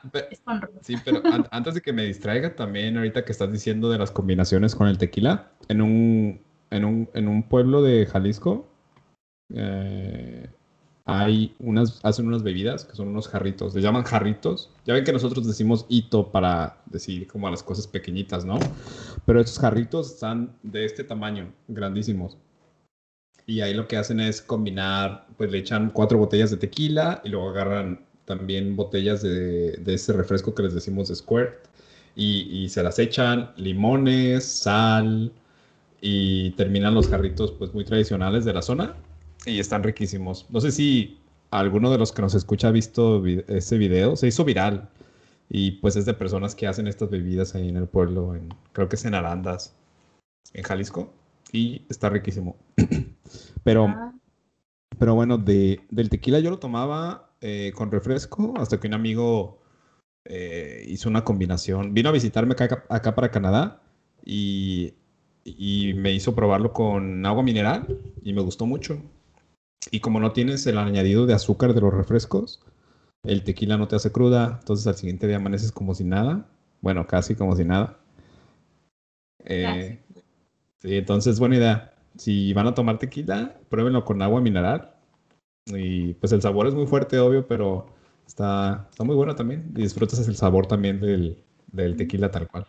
sí, 0.82 0.96
pero 1.04 1.22
antes 1.50 1.74
de 1.74 1.80
que 1.80 1.92
me 1.92 2.04
distraiga 2.04 2.54
también 2.54 2.96
ahorita 2.96 3.24
que 3.24 3.32
estás 3.32 3.52
diciendo 3.52 3.90
de 3.90 3.98
las 3.98 4.10
combinaciones 4.10 4.74
con 4.74 4.88
el 4.88 4.98
tequila, 4.98 5.50
en 5.68 5.82
un 5.82 6.40
en 6.70 6.84
un, 6.84 7.08
en 7.14 7.28
un 7.28 7.42
pueblo 7.42 7.82
de 7.82 8.06
Jalisco 8.06 8.68
eh, 9.54 10.48
hay 11.08 11.54
unas, 11.60 12.00
hacen 12.04 12.26
unas 12.26 12.42
bebidas 12.42 12.84
que 12.84 12.96
son 12.96 13.08
unos 13.08 13.28
jarritos, 13.28 13.72
les 13.76 13.84
llaman 13.84 14.02
jarritos. 14.02 14.70
Ya 14.84 14.94
ven 14.94 15.04
que 15.04 15.12
nosotros 15.12 15.46
decimos 15.46 15.86
hito 15.88 16.32
para 16.32 16.82
decir 16.86 17.28
como 17.28 17.46
a 17.46 17.50
las 17.52 17.62
cosas 17.62 17.86
pequeñitas, 17.86 18.44
¿no? 18.44 18.58
Pero 19.24 19.40
estos 19.40 19.60
jarritos 19.60 20.14
están 20.14 20.56
de 20.64 20.84
este 20.84 21.04
tamaño, 21.04 21.52
grandísimos. 21.68 22.36
Y 23.46 23.60
ahí 23.60 23.72
lo 23.72 23.86
que 23.86 23.96
hacen 23.96 24.18
es 24.18 24.42
combinar, 24.42 25.28
pues 25.36 25.52
le 25.52 25.58
echan 25.58 25.90
cuatro 25.90 26.18
botellas 26.18 26.50
de 26.50 26.56
tequila 26.56 27.20
y 27.24 27.28
luego 27.28 27.50
agarran 27.50 28.04
también 28.24 28.74
botellas 28.74 29.22
de, 29.22 29.76
de 29.76 29.94
ese 29.94 30.12
refresco 30.12 30.56
que 30.56 30.64
les 30.64 30.74
decimos 30.74 31.06
de 31.06 31.14
Squirt 31.14 31.54
y, 32.16 32.64
y 32.64 32.68
se 32.68 32.82
las 32.82 32.98
echan, 32.98 33.52
limones, 33.56 34.44
sal 34.44 35.30
y 36.00 36.50
terminan 36.52 36.94
los 36.94 37.06
jarritos 37.06 37.52
pues 37.52 37.72
muy 37.72 37.84
tradicionales 37.84 38.44
de 38.44 38.52
la 38.52 38.62
zona 38.62 38.96
y 39.46 39.60
están 39.60 39.82
riquísimos. 39.82 40.46
No 40.50 40.60
sé 40.60 40.72
si 40.72 41.18
alguno 41.50 41.90
de 41.90 41.98
los 41.98 42.12
que 42.12 42.22
nos 42.22 42.34
escucha 42.34 42.68
ha 42.68 42.72
visto 42.72 43.24
ese 43.26 43.78
video. 43.78 44.16
Se 44.16 44.26
hizo 44.26 44.44
viral. 44.44 44.90
Y 45.48 45.72
pues 45.72 45.94
es 45.96 46.04
de 46.04 46.14
personas 46.14 46.54
que 46.54 46.66
hacen 46.66 46.88
estas 46.88 47.08
bebidas 47.08 47.54
ahí 47.54 47.68
en 47.68 47.76
el 47.76 47.86
pueblo. 47.86 48.34
En, 48.34 48.48
creo 48.72 48.88
que 48.88 48.96
es 48.96 49.04
en 49.04 49.14
Arandas, 49.14 49.74
en 50.52 50.64
Jalisco. 50.64 51.12
Y 51.52 51.82
está 51.88 52.10
riquísimo. 52.10 52.56
pero, 53.64 53.86
ah. 53.86 54.12
pero 54.98 55.14
bueno, 55.14 55.38
de, 55.38 55.80
del 55.90 56.10
tequila 56.10 56.40
yo 56.40 56.50
lo 56.50 56.58
tomaba 56.58 57.30
eh, 57.40 57.72
con 57.74 57.92
refresco 57.92 58.54
hasta 58.56 58.80
que 58.80 58.88
un 58.88 58.94
amigo 58.94 59.60
eh, 60.24 60.84
hizo 60.88 61.08
una 61.08 61.24
combinación. 61.24 61.94
Vino 61.94 62.08
a 62.08 62.12
visitarme 62.12 62.52
acá, 62.54 62.84
acá 62.88 63.14
para 63.14 63.30
Canadá 63.30 63.80
y 64.24 64.94
y 65.46 65.94
me 65.94 66.12
hizo 66.12 66.34
probarlo 66.34 66.72
con 66.72 67.24
agua 67.24 67.42
mineral 67.44 67.86
y 68.22 68.32
me 68.32 68.42
gustó 68.42 68.66
mucho. 68.66 69.00
Y 69.90 70.00
como 70.00 70.20
no 70.20 70.32
tienes 70.32 70.66
el 70.66 70.78
añadido 70.78 71.26
de 71.26 71.34
azúcar 71.34 71.74
de 71.74 71.80
los 71.80 71.94
refrescos, 71.94 72.60
el 73.22 73.44
tequila 73.44 73.76
no 73.76 73.88
te 73.88 73.96
hace 73.96 74.12
cruda, 74.12 74.58
entonces 74.60 74.86
al 74.86 74.96
siguiente 74.96 75.26
día 75.26 75.36
amaneces 75.36 75.72
como 75.72 75.94
si 75.94 76.04
nada. 76.04 76.46
Bueno, 76.80 77.06
casi 77.06 77.34
como 77.34 77.56
si 77.56 77.64
nada. 77.64 77.98
Eh, 79.44 80.00
sí, 80.80 80.96
entonces 80.96 81.38
buena 81.38 81.56
idea. 81.56 81.94
Si 82.16 82.52
van 82.52 82.66
a 82.66 82.74
tomar 82.74 82.98
tequila, 82.98 83.58
pruébenlo 83.68 84.04
con 84.04 84.22
agua 84.22 84.40
mineral. 84.40 84.94
Y 85.66 86.14
pues 86.14 86.32
el 86.32 86.42
sabor 86.42 86.66
es 86.66 86.74
muy 86.74 86.86
fuerte, 86.86 87.18
obvio, 87.18 87.46
pero 87.46 87.86
está, 88.26 88.86
está 88.90 89.04
muy 89.04 89.16
bueno 89.16 89.34
también. 89.34 89.72
Y 89.74 89.82
disfrutas 89.82 90.26
el 90.26 90.36
sabor 90.36 90.66
también 90.66 91.00
del, 91.00 91.42
del 91.72 91.96
tequila 91.96 92.30
tal 92.30 92.48
cual. 92.48 92.66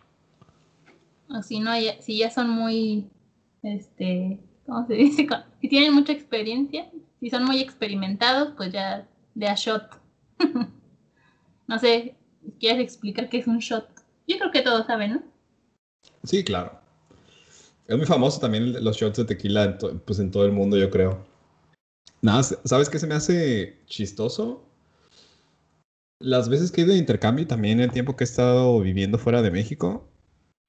O 1.30 1.42
si 1.44 1.60
no, 1.60 1.72
si 2.00 2.18
ya 2.18 2.32
son 2.32 2.50
muy, 2.50 3.10
este, 3.62 4.40
¿cómo 4.68 4.86
se 4.86 4.94
dice? 4.94 5.28
Si 5.60 5.70
tienen 5.70 5.96
mucha 5.96 6.14
experiencia, 6.14 6.88
si 7.20 7.32
son 7.32 7.46
muy 7.46 7.60
experimentados, 7.60 8.54
pues 8.56 8.72
ya 8.72 9.08
de 9.34 9.48
a 9.48 9.56
shot. 9.56 10.00
no 11.68 11.80
sé, 11.80 12.16
¿quieres 12.60 12.84
explicar 12.84 13.28
qué 13.28 13.40
es 13.40 13.48
un 13.48 13.58
shot? 13.58 13.90
Yo 14.28 14.38
creo 14.38 14.52
que 14.52 14.62
todos 14.62 14.86
saben, 14.86 15.14
¿no? 15.14 15.24
Sí, 16.24 16.44
claro. 16.44 16.80
Es 17.88 17.98
muy 17.98 18.06
famoso 18.06 18.40
también 18.40 18.84
los 18.84 18.98
shots 18.98 19.18
de 19.18 19.26
tequila 19.26 19.64
en 19.64 20.00
pues 20.00 20.20
en 20.20 20.30
todo 20.30 20.46
el 20.46 20.52
mundo, 20.52 20.78
yo 20.78 20.92
creo. 20.92 21.26
Nada, 22.22 22.44
¿sabes 22.44 22.88
qué 22.90 23.00
se 23.00 23.08
me 23.08 23.16
hace 23.16 23.80
chistoso? 23.88 24.64
Las 26.20 26.50
veces 26.50 26.72
que 26.72 26.82
he 26.82 26.84
ido 26.84 26.94
de 26.94 27.00
intercambio 27.00 27.48
también 27.48 27.80
el 27.80 27.92
tiempo 27.92 28.16
que 28.16 28.24
he 28.24 28.26
estado 28.26 28.80
viviendo 28.80 29.18
fuera 29.18 29.42
de 29.42 29.50
México, 29.50 30.08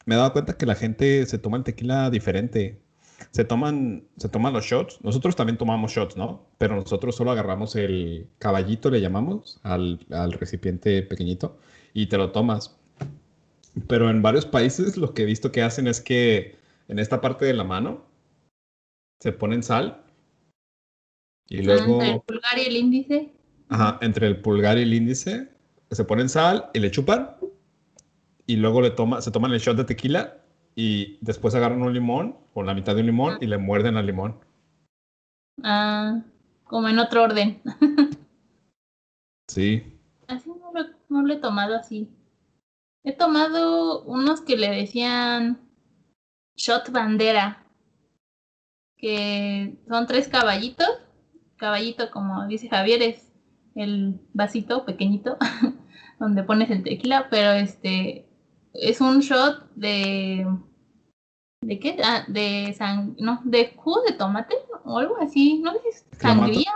me 0.06 0.14
he 0.14 0.18
dado 0.18 0.32
cuenta 0.32 0.56
que 0.56 0.66
la 0.66 0.74
gente 0.74 1.26
se 1.26 1.38
toma 1.38 1.58
el 1.58 1.64
tequila 1.64 2.08
diferente 2.08 2.80
se 3.30 3.44
toman, 3.44 4.04
se 4.16 4.28
toman 4.28 4.52
los 4.52 4.64
shots. 4.64 4.98
Nosotros 5.02 5.36
también 5.36 5.58
tomamos 5.58 5.92
shots, 5.92 6.16
¿no? 6.16 6.46
Pero 6.58 6.76
nosotros 6.76 7.16
solo 7.16 7.30
agarramos 7.30 7.76
el 7.76 8.28
caballito, 8.38 8.90
le 8.90 9.00
llamamos, 9.00 9.60
al, 9.62 10.00
al 10.10 10.32
recipiente 10.32 11.02
pequeñito, 11.02 11.58
y 11.94 12.06
te 12.06 12.18
lo 12.18 12.32
tomas. 12.32 12.76
Pero 13.86 14.10
en 14.10 14.22
varios 14.22 14.46
países 14.46 14.96
lo 14.96 15.14
que 15.14 15.22
he 15.22 15.26
visto 15.26 15.52
que 15.52 15.62
hacen 15.62 15.86
es 15.86 16.00
que 16.00 16.56
en 16.88 16.98
esta 16.98 17.20
parte 17.20 17.44
de 17.44 17.54
la 17.54 17.64
mano 17.64 18.04
se 19.20 19.32
ponen 19.32 19.62
sal. 19.62 20.02
Y 21.48 21.62
luego. 21.62 22.02
Entre 22.02 22.12
el 22.12 22.20
pulgar 22.20 22.58
y 22.58 22.62
el 22.62 22.76
índice. 22.76 23.32
Ajá, 23.68 23.98
entre 24.00 24.26
el 24.26 24.40
pulgar 24.40 24.78
y 24.78 24.82
el 24.82 24.94
índice 24.94 25.48
se 25.90 26.04
ponen 26.04 26.28
sal 26.28 26.70
y 26.74 26.80
le 26.80 26.90
chupan. 26.90 27.36
Y 28.46 28.56
luego 28.56 28.80
le 28.80 28.90
toma, 28.90 29.20
se 29.20 29.30
toman 29.30 29.52
el 29.52 29.60
shot 29.60 29.76
de 29.76 29.84
tequila 29.84 30.38
y 30.80 31.18
después 31.22 31.56
agarran 31.56 31.82
un 31.82 31.92
limón 31.92 32.36
o 32.54 32.62
la 32.62 32.72
mitad 32.72 32.94
de 32.94 33.00
un 33.00 33.06
limón 33.06 33.38
y 33.40 33.46
le 33.46 33.58
muerden 33.58 33.96
al 33.96 34.06
limón. 34.06 34.38
Ah, 35.64 36.22
como 36.62 36.88
en 36.88 37.00
otro 37.00 37.24
orden. 37.24 37.60
sí. 39.48 39.82
Así 40.28 40.48
no 40.48 40.70
lo, 40.72 40.88
no 41.08 41.26
lo 41.26 41.34
he 41.34 41.38
tomado 41.38 41.74
así. 41.74 42.08
He 43.02 43.12
tomado 43.12 44.04
unos 44.04 44.40
que 44.40 44.56
le 44.56 44.70
decían 44.70 45.58
shot 46.54 46.92
bandera, 46.92 47.66
que 48.98 49.80
son 49.88 50.06
tres 50.06 50.28
caballitos. 50.28 50.86
Caballito, 51.56 52.08
como 52.12 52.46
dice 52.46 52.68
Javier, 52.68 53.02
es 53.02 53.32
el 53.74 54.20
vasito 54.32 54.84
pequeño 54.84 55.22
donde 56.20 56.44
pones 56.44 56.70
el 56.70 56.84
tequila, 56.84 57.26
pero 57.30 57.50
este 57.50 58.28
es 58.74 59.00
un 59.00 59.18
shot 59.20 59.68
de 59.74 60.46
¿De 61.60 61.78
qué? 61.80 61.96
Ah, 62.04 62.24
de 62.28 62.74
sang 62.76 63.16
no, 63.18 63.40
de 63.44 63.72
jugo 63.76 64.02
de 64.02 64.12
tomate 64.12 64.54
o 64.84 64.98
algo 64.98 65.16
así, 65.20 65.58
no 65.58 65.72
sé 65.72 65.78
si 65.82 65.88
es 65.88 66.06
sangría, 66.12 66.72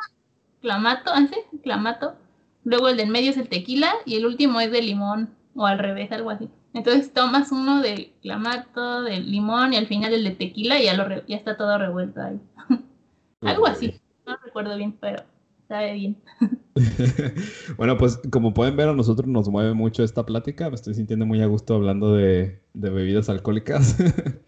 clamato, 0.61 1.11
¿así? 1.13 1.35
Ah, 1.37 1.57
clamato. 1.63 2.15
Luego 2.65 2.89
el 2.89 2.97
del 2.97 3.09
medio 3.09 3.31
es 3.31 3.37
el 3.37 3.49
tequila 3.49 3.93
y 4.05 4.17
el 4.17 4.27
último 4.27 4.61
es 4.61 4.71
de 4.71 4.83
limón 4.83 5.35
o 5.55 5.67
al 5.67 5.79
revés, 5.79 6.11
algo 6.13 6.31
así. 6.31 6.49
Entonces 6.75 7.13
tomas 7.13 7.53
uno 7.53 7.81
de 7.81 8.13
clamato, 8.23 9.03
del 9.03 9.31
limón 9.31 9.73
y 9.73 9.77
al 9.77 9.87
final 9.87 10.15
el 10.15 10.25
de 10.25 10.31
tequila 10.31 10.81
y 10.81 10.87
ya, 10.87 10.95
lo 10.95 11.27
ya 11.27 11.37
está 11.37 11.57
todo 11.57 11.79
revuelto 11.79 12.21
ahí. 12.21 12.41
algo 13.43 13.67
así, 13.67 14.01
no 14.27 14.37
recuerdo 14.37 14.77
bien, 14.77 14.97
pero 15.01 15.25
sabe 15.69 15.95
bien. 15.95 16.23
bueno, 17.77 17.99
pues 17.99 18.19
como 18.31 18.55
pueden 18.55 18.77
ver, 18.77 18.89
a 18.89 18.95
nosotros 18.95 19.29
nos 19.29 19.49
mueve 19.49 19.75
mucho 19.75 20.03
esta 20.03 20.25
plática. 20.25 20.69
Me 20.69 20.77
estoy 20.77 20.95
sintiendo 20.95 21.27
muy 21.27 21.43
a 21.43 21.47
gusto 21.47 21.75
hablando 21.75 22.15
de, 22.15 22.61
bebidas 22.73 23.29
alcohólicas, 23.29 23.97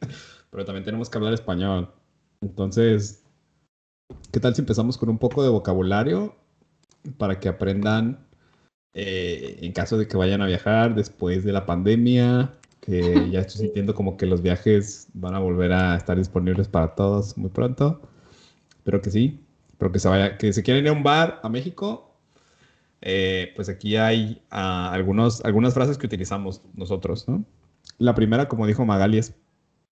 pero 0.51 0.65
también 0.65 0.85
tenemos 0.85 1.11
que 1.11 1.19
hablar 1.19 1.35
español. 1.35 1.91
Entonces, 2.41 3.25
¿qué 4.33 4.41
tal 4.41 4.55
si 4.55 4.63
empezamos 4.63 4.97
con 4.97 5.09
un 5.09 5.19
poco 5.19 5.43
de 5.43 5.51
vocabulario 5.51 6.35
para 7.19 7.39
que 7.41 7.49
aprendan 7.49 8.27
eh, 8.95 9.59
en 9.63 9.73
caso 9.73 9.99
de 9.99 10.09
que 10.09 10.17
vayan 10.17 10.41
a 10.41 10.47
viajar 10.47 10.95
después 10.95 11.45
de 11.45 11.53
la 11.53 11.67
pandemia? 11.67 12.55
Que 12.81 13.31
ya 13.31 13.41
estoy 13.41 13.63
sintiendo 13.63 13.95
como 13.95 14.17
que 14.17 14.27
los 14.27 14.43
viajes 14.43 15.09
van 15.15 15.35
a 15.35 15.39
volver 15.39 15.73
a 15.73 15.97
estar 15.97 16.17
disponibles 16.17 16.69
para 16.69 16.95
todos 16.95 17.37
muy 17.37 17.51
pronto. 17.51 18.01
Pero 18.83 19.01
que 19.01 19.11
sí, 19.11 19.41
pero 19.79 19.91
que 19.91 19.99
se 19.99 20.09
vaya, 20.09 20.37
que 20.37 20.53
se 20.53 20.63
quieren 20.63 20.85
ir 20.85 20.91
a 20.91 20.93
un 20.93 21.03
bar 21.03 21.41
a 21.43 21.49
México, 21.49 22.14
eh, 23.07 23.53
pues 23.55 23.69
aquí 23.69 23.97
hay 23.97 24.43
ah, 24.51 24.91
algunos, 24.91 25.45
algunas 25.45 25.75
frases 25.75 25.99
que 25.99 26.07
utilizamos 26.07 26.63
nosotros, 26.73 27.29
¿no? 27.29 27.45
La 27.99 28.15
primera, 28.15 28.49
como 28.49 28.67
dijo 28.67 28.87
Magali, 28.87 29.19
es 29.19 29.35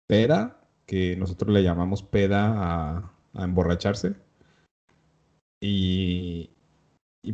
peda, 0.05 0.61
que 0.85 1.15
nosotros 1.15 1.51
le 1.51 1.63
llamamos 1.63 2.03
peda 2.03 2.53
a, 3.33 3.43
emborracharse. 3.43 4.13
Y, 5.59 6.51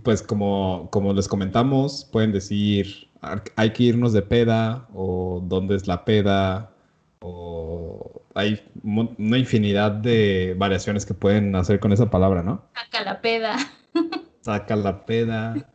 pues 0.03 0.21
como, 0.21 0.89
como 0.91 1.11
les 1.11 1.27
comentamos, 1.27 2.07
pueden 2.09 2.31
decir, 2.31 3.09
hay 3.57 3.73
que 3.73 3.83
irnos 3.83 4.13
de 4.13 4.21
peda, 4.21 4.87
o 4.93 5.43
dónde 5.45 5.75
es 5.75 5.87
la 5.87 6.05
peda, 6.05 6.73
o 7.19 8.21
hay 8.33 8.61
una 8.81 9.37
infinidad 9.37 9.91
de 9.91 10.55
variaciones 10.57 11.05
que 11.05 11.13
pueden 11.13 11.53
hacer 11.55 11.81
con 11.81 11.91
esa 11.91 12.09
palabra, 12.09 12.43
¿no? 12.43 12.63
Saca 12.73 13.03
la 13.03 13.19
peda. 13.19 13.57
saca 14.45 14.75
la 14.75 15.05
peda. 15.05 15.67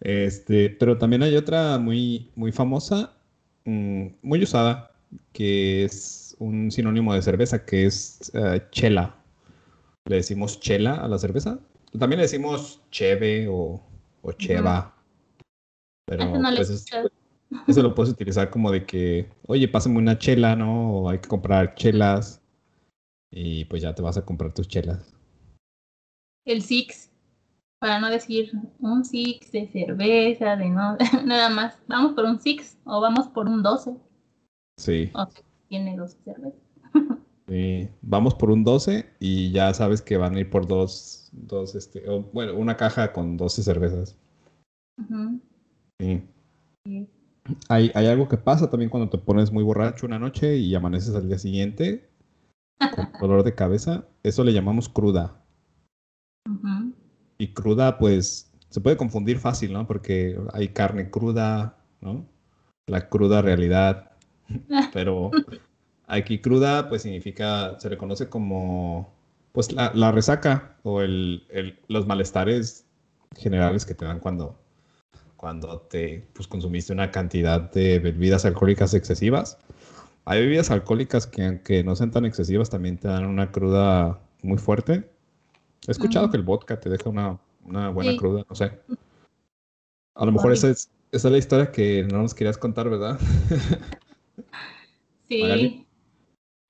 este, 0.00 0.70
pero 0.70 0.96
también 0.96 1.22
hay 1.22 1.36
otra 1.36 1.78
muy, 1.78 2.30
muy 2.34 2.50
famosa, 2.50 3.12
mm, 3.66 4.06
muy 4.22 4.42
usada, 4.42 4.90
que 5.32 5.84
es 5.84 6.34
un 6.38 6.70
sinónimo 6.70 7.12
de 7.12 7.20
cerveza, 7.20 7.66
que 7.66 7.84
es 7.84 8.32
eh, 8.34 8.62
chela. 8.70 9.16
Le 10.06 10.16
decimos 10.16 10.60
chela 10.60 10.94
a 10.94 11.08
la 11.08 11.18
cerveza. 11.18 11.58
También 11.98 12.18
le 12.18 12.24
decimos 12.24 12.80
cheve 12.90 13.46
o, 13.48 13.82
cheva. 14.38 14.94
Pero 16.06 16.32
pues, 16.56 16.86
eso 17.68 17.82
lo 17.82 17.94
puedes 17.94 18.12
utilizar 18.12 18.48
como 18.48 18.70
de 18.70 18.86
que, 18.86 19.28
oye, 19.46 19.68
pásame 19.68 19.98
una 19.98 20.18
chela, 20.18 20.56
¿no? 20.56 20.94
O 20.94 21.10
hay 21.10 21.18
que 21.18 21.28
comprar 21.28 21.74
chelas. 21.74 22.40
Y 23.30 23.66
pues 23.66 23.82
ya 23.82 23.94
te 23.94 24.00
vas 24.00 24.16
a 24.16 24.24
comprar 24.24 24.54
tus 24.54 24.68
chelas 24.68 25.12
el 26.44 26.62
Six, 26.62 27.10
para 27.78 28.00
no 28.00 28.10
decir 28.10 28.52
un 28.78 29.04
Six 29.04 29.52
de 29.52 29.68
cerveza, 29.68 30.56
de 30.56 30.68
no, 30.68 30.96
nada 31.24 31.50
más. 31.50 31.78
Vamos 31.88 32.12
por 32.12 32.24
un 32.24 32.40
Six 32.40 32.78
o 32.84 33.00
vamos 33.00 33.28
por 33.28 33.48
un 33.48 33.62
12. 33.62 33.96
Sí. 34.78 35.10
O 35.14 35.26
tiene 35.68 35.96
12 35.96 36.18
cervezas. 36.24 36.60
Sí, 37.48 37.88
vamos 38.00 38.34
por 38.34 38.50
un 38.50 38.64
12 38.64 39.04
y 39.18 39.50
ya 39.50 39.74
sabes 39.74 40.00
que 40.00 40.16
van 40.16 40.36
a 40.36 40.40
ir 40.40 40.48
por 40.48 40.66
dos, 40.66 41.28
dos 41.32 41.74
este, 41.74 42.02
bueno, 42.32 42.54
una 42.54 42.78
caja 42.78 43.12
con 43.12 43.36
12 43.36 43.62
cervezas. 43.62 44.16
sí. 45.98 46.22
Hay, 47.68 47.90
hay 47.94 48.06
algo 48.06 48.28
que 48.28 48.38
pasa 48.38 48.70
también 48.70 48.88
cuando 48.88 49.10
te 49.10 49.18
pones 49.18 49.52
muy 49.52 49.64
borracho 49.64 50.06
una 50.06 50.18
noche 50.18 50.56
y 50.56 50.74
amaneces 50.74 51.14
al 51.14 51.28
día 51.28 51.38
siguiente 51.38 52.08
con 52.94 53.10
dolor 53.20 53.42
de 53.42 53.54
cabeza. 53.54 54.06
Eso 54.22 54.44
le 54.44 54.52
llamamos 54.52 54.88
cruda. 54.88 55.41
Y 57.38 57.48
cruda, 57.48 57.98
pues, 57.98 58.50
se 58.68 58.80
puede 58.80 58.96
confundir 58.96 59.38
fácil, 59.38 59.72
¿no? 59.72 59.86
Porque 59.86 60.38
hay 60.52 60.68
carne 60.68 61.10
cruda, 61.10 61.76
¿no? 62.00 62.26
La 62.86 63.08
cruda 63.08 63.42
realidad. 63.42 64.12
Pero 64.92 65.30
aquí 66.06 66.40
cruda, 66.40 66.88
pues 66.88 67.02
significa, 67.02 67.78
se 67.78 67.88
reconoce 67.88 68.28
como, 68.28 69.12
pues, 69.52 69.72
la, 69.72 70.12
resaca 70.12 70.76
o 70.82 71.02
el, 71.02 71.46
los 71.88 72.06
malestares 72.06 72.86
generales 73.36 73.86
que 73.86 73.94
te 73.94 74.04
dan 74.04 74.20
cuando, 74.20 74.58
cuando 75.36 75.80
te 75.80 76.26
pues, 76.32 76.46
consumiste 76.48 76.92
una 76.92 77.10
cantidad 77.10 77.60
de 77.72 77.98
bebidas 77.98 78.44
alcohólicas 78.44 78.94
excesivas. 78.94 79.58
Hay 80.24 80.40
bebidas 80.40 80.70
alcohólicas 80.70 81.26
que 81.26 81.44
aunque 81.44 81.82
no 81.82 81.96
sean 81.96 82.12
tan 82.12 82.24
excesivas, 82.24 82.70
también 82.70 82.98
te 82.98 83.08
dan 83.08 83.26
una 83.26 83.50
cruda 83.50 84.20
muy 84.42 84.58
fuerte. 84.58 85.10
He 85.86 85.90
escuchado 85.90 86.30
que 86.30 86.36
el 86.36 86.44
vodka 86.44 86.78
te 86.78 86.88
deja 86.88 87.10
una, 87.10 87.38
buena 87.90 88.16
cruda, 88.16 88.44
no 88.48 88.54
sé. 88.54 88.78
A 90.14 90.24
lo 90.24 90.32
mejor 90.32 90.52
esa 90.52 90.70
es, 90.70 90.90
esa 91.10 91.28
es 91.28 91.32
la 91.32 91.38
historia 91.38 91.72
que 91.72 92.04
no 92.04 92.18
nos 92.22 92.34
querías 92.34 92.58
contar, 92.58 92.88
¿verdad? 92.88 93.18
Sí. 95.28 95.86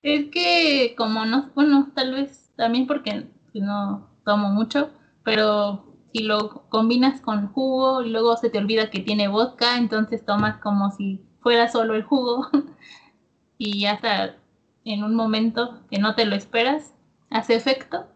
Es 0.01 0.29
que 0.31 0.95
como 0.97 1.25
no, 1.25 1.51
bueno, 1.53 1.91
tal 1.93 2.13
vez 2.13 2.49
también 2.55 2.87
porque 2.87 3.27
no 3.53 4.09
tomo 4.25 4.49
mucho, 4.49 4.89
pero 5.23 5.85
si 6.13 6.23
lo 6.23 6.69
combinas 6.69 7.19
con 7.19 7.47
jugo 7.49 8.03
y 8.03 8.09
luego 8.09 8.37
se 8.37 8.49
te 8.49 8.57
olvida 8.57 8.89
que 8.89 9.01
tiene 9.01 9.27
vodka, 9.27 9.77
entonces 9.77 10.25
tomas 10.25 10.61
como 10.61 10.91
si 10.91 11.21
fuera 11.41 11.69
solo 11.69 11.95
el 11.95 12.03
jugo 12.03 12.47
y 13.57 13.85
hasta 13.85 14.37
en 14.85 15.03
un 15.03 15.13
momento 15.13 15.81
que 15.89 15.99
no 15.99 16.15
te 16.15 16.25
lo 16.25 16.35
esperas, 16.35 16.93
hace 17.29 17.55
efecto 17.55 18.07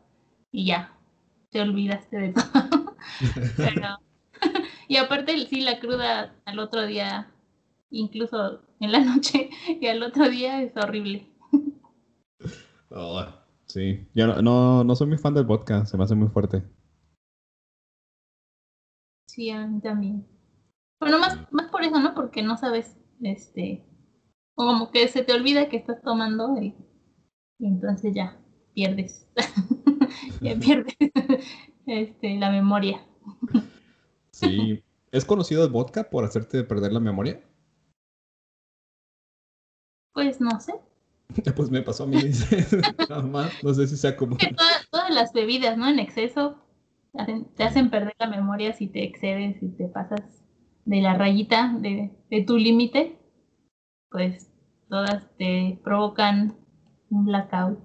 y 0.57 0.65
ya, 0.65 0.91
te 1.51 1.61
olvidaste 1.61 2.17
de 2.17 2.33
todo. 2.33 2.95
y 4.87 4.97
aparte, 4.97 5.37
sí, 5.45 5.61
la 5.61 5.79
cruda 5.79 6.33
al 6.45 6.57
otro 6.57 6.87
día, 6.87 7.31
incluso 7.91 8.63
en 8.79 8.91
la 8.91 9.01
noche 9.01 9.51
y 9.67 9.85
al 9.85 10.01
otro 10.01 10.27
día 10.27 10.63
es 10.63 10.75
horrible. 10.75 11.31
Oh, 12.89 13.23
sí, 13.67 14.07
yo 14.15 14.41
no, 14.41 14.83
no, 14.83 14.95
soy 14.95 15.05
muy 15.05 15.19
fan 15.19 15.35
del 15.35 15.45
vodka, 15.45 15.85
se 15.85 15.95
me 15.95 16.05
hace 16.05 16.15
muy 16.15 16.29
fuerte. 16.29 16.63
Sí, 19.27 19.51
a 19.51 19.67
mí 19.67 19.79
también. 19.79 20.25
Bueno, 20.99 21.19
más, 21.19 21.37
más 21.51 21.69
por 21.69 21.83
eso, 21.83 21.99
¿no? 21.99 22.15
Porque 22.15 22.41
no 22.41 22.57
sabes, 22.57 22.97
este, 23.21 23.85
como 24.55 24.89
que 24.89 25.07
se 25.07 25.23
te 25.23 25.33
olvida 25.33 25.69
que 25.69 25.77
estás 25.77 26.01
tomando 26.01 26.59
y, 26.59 26.73
entonces 27.59 28.15
ya 28.15 28.39
pierdes, 28.73 29.27
ya 30.41 30.55
pierdes 30.55 30.95
este, 31.85 32.35
la 32.37 32.51
memoria. 32.51 33.05
sí, 34.31 34.83
¿es 35.11 35.25
conocido 35.25 35.63
el 35.63 35.71
vodka 35.71 36.09
por 36.09 36.23
hacerte 36.23 36.63
perder 36.63 36.93
la 36.93 36.99
memoria? 36.99 37.41
Pues 40.13 40.41
no 40.41 40.59
sé. 40.59 40.73
Pues 41.55 41.69
me 41.69 41.81
pasó 41.81 42.05
a 42.05 42.07
mí, 42.07 42.17
nada 43.09 43.21
más, 43.21 43.51
no 43.61 43.73
sé 43.73 43.85
si 43.87 43.97
sea 43.97 44.15
común. 44.15 44.37
Todas, 44.89 45.09
las 45.09 45.33
bebidas, 45.33 45.77
¿no? 45.77 45.89
En 45.89 45.99
exceso 45.99 46.57
te 47.55 47.63
hacen 47.63 47.89
perder 47.89 48.15
la 48.17 48.27
memoria 48.27 48.73
si 48.73 48.87
te 48.87 49.03
excedes, 49.03 49.59
si 49.59 49.69
te 49.69 49.87
pasas 49.87 50.21
de 50.85 51.01
la 51.01 51.15
rayita 51.15 51.75
de, 51.79 52.11
de 52.29 52.43
tu 52.43 52.57
límite, 52.57 53.17
pues 54.09 54.49
todas 54.89 55.27
te 55.37 55.79
provocan 55.83 56.55
un 57.09 57.25
blackout. 57.25 57.79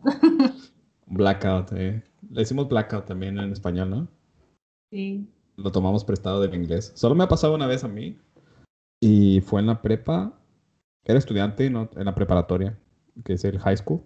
blackout, 1.06 1.72
eh. 1.72 2.02
Le 2.32 2.40
decimos 2.40 2.66
blackout 2.66 3.04
también 3.04 3.38
en 3.38 3.52
español, 3.52 3.90
¿no? 3.90 4.08
Sí. 4.90 5.28
Lo 5.56 5.70
tomamos 5.70 6.02
prestado 6.02 6.40
del 6.40 6.54
inglés. 6.54 6.92
Solo 6.94 7.14
me 7.14 7.24
ha 7.24 7.28
pasado 7.28 7.54
una 7.54 7.66
vez 7.66 7.84
a 7.84 7.88
mí 7.88 8.18
y 9.00 9.42
fue 9.42 9.60
en 9.60 9.66
la 9.66 9.82
prepa. 9.82 10.32
Era 11.04 11.18
estudiante 11.18 11.68
¿no? 11.68 11.90
en 11.94 12.06
la 12.06 12.14
preparatoria, 12.14 12.78
que 13.22 13.34
es 13.34 13.44
el 13.44 13.58
high 13.58 13.76
school, 13.76 14.02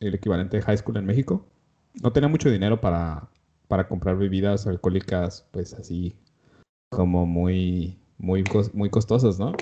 el 0.00 0.14
equivalente 0.14 0.56
de 0.56 0.64
high 0.64 0.78
school 0.78 0.96
en 0.96 1.06
México. 1.06 1.46
No 2.02 2.12
tenía 2.12 2.28
mucho 2.28 2.50
dinero 2.50 2.80
para, 2.80 3.30
para 3.68 3.86
comprar 3.86 4.16
bebidas 4.16 4.66
alcohólicas, 4.66 5.46
pues 5.52 5.74
así 5.74 6.16
como 6.90 7.24
muy, 7.24 7.96
muy, 8.18 8.44
muy 8.72 8.90
costosas, 8.90 9.38
¿no? 9.38 9.52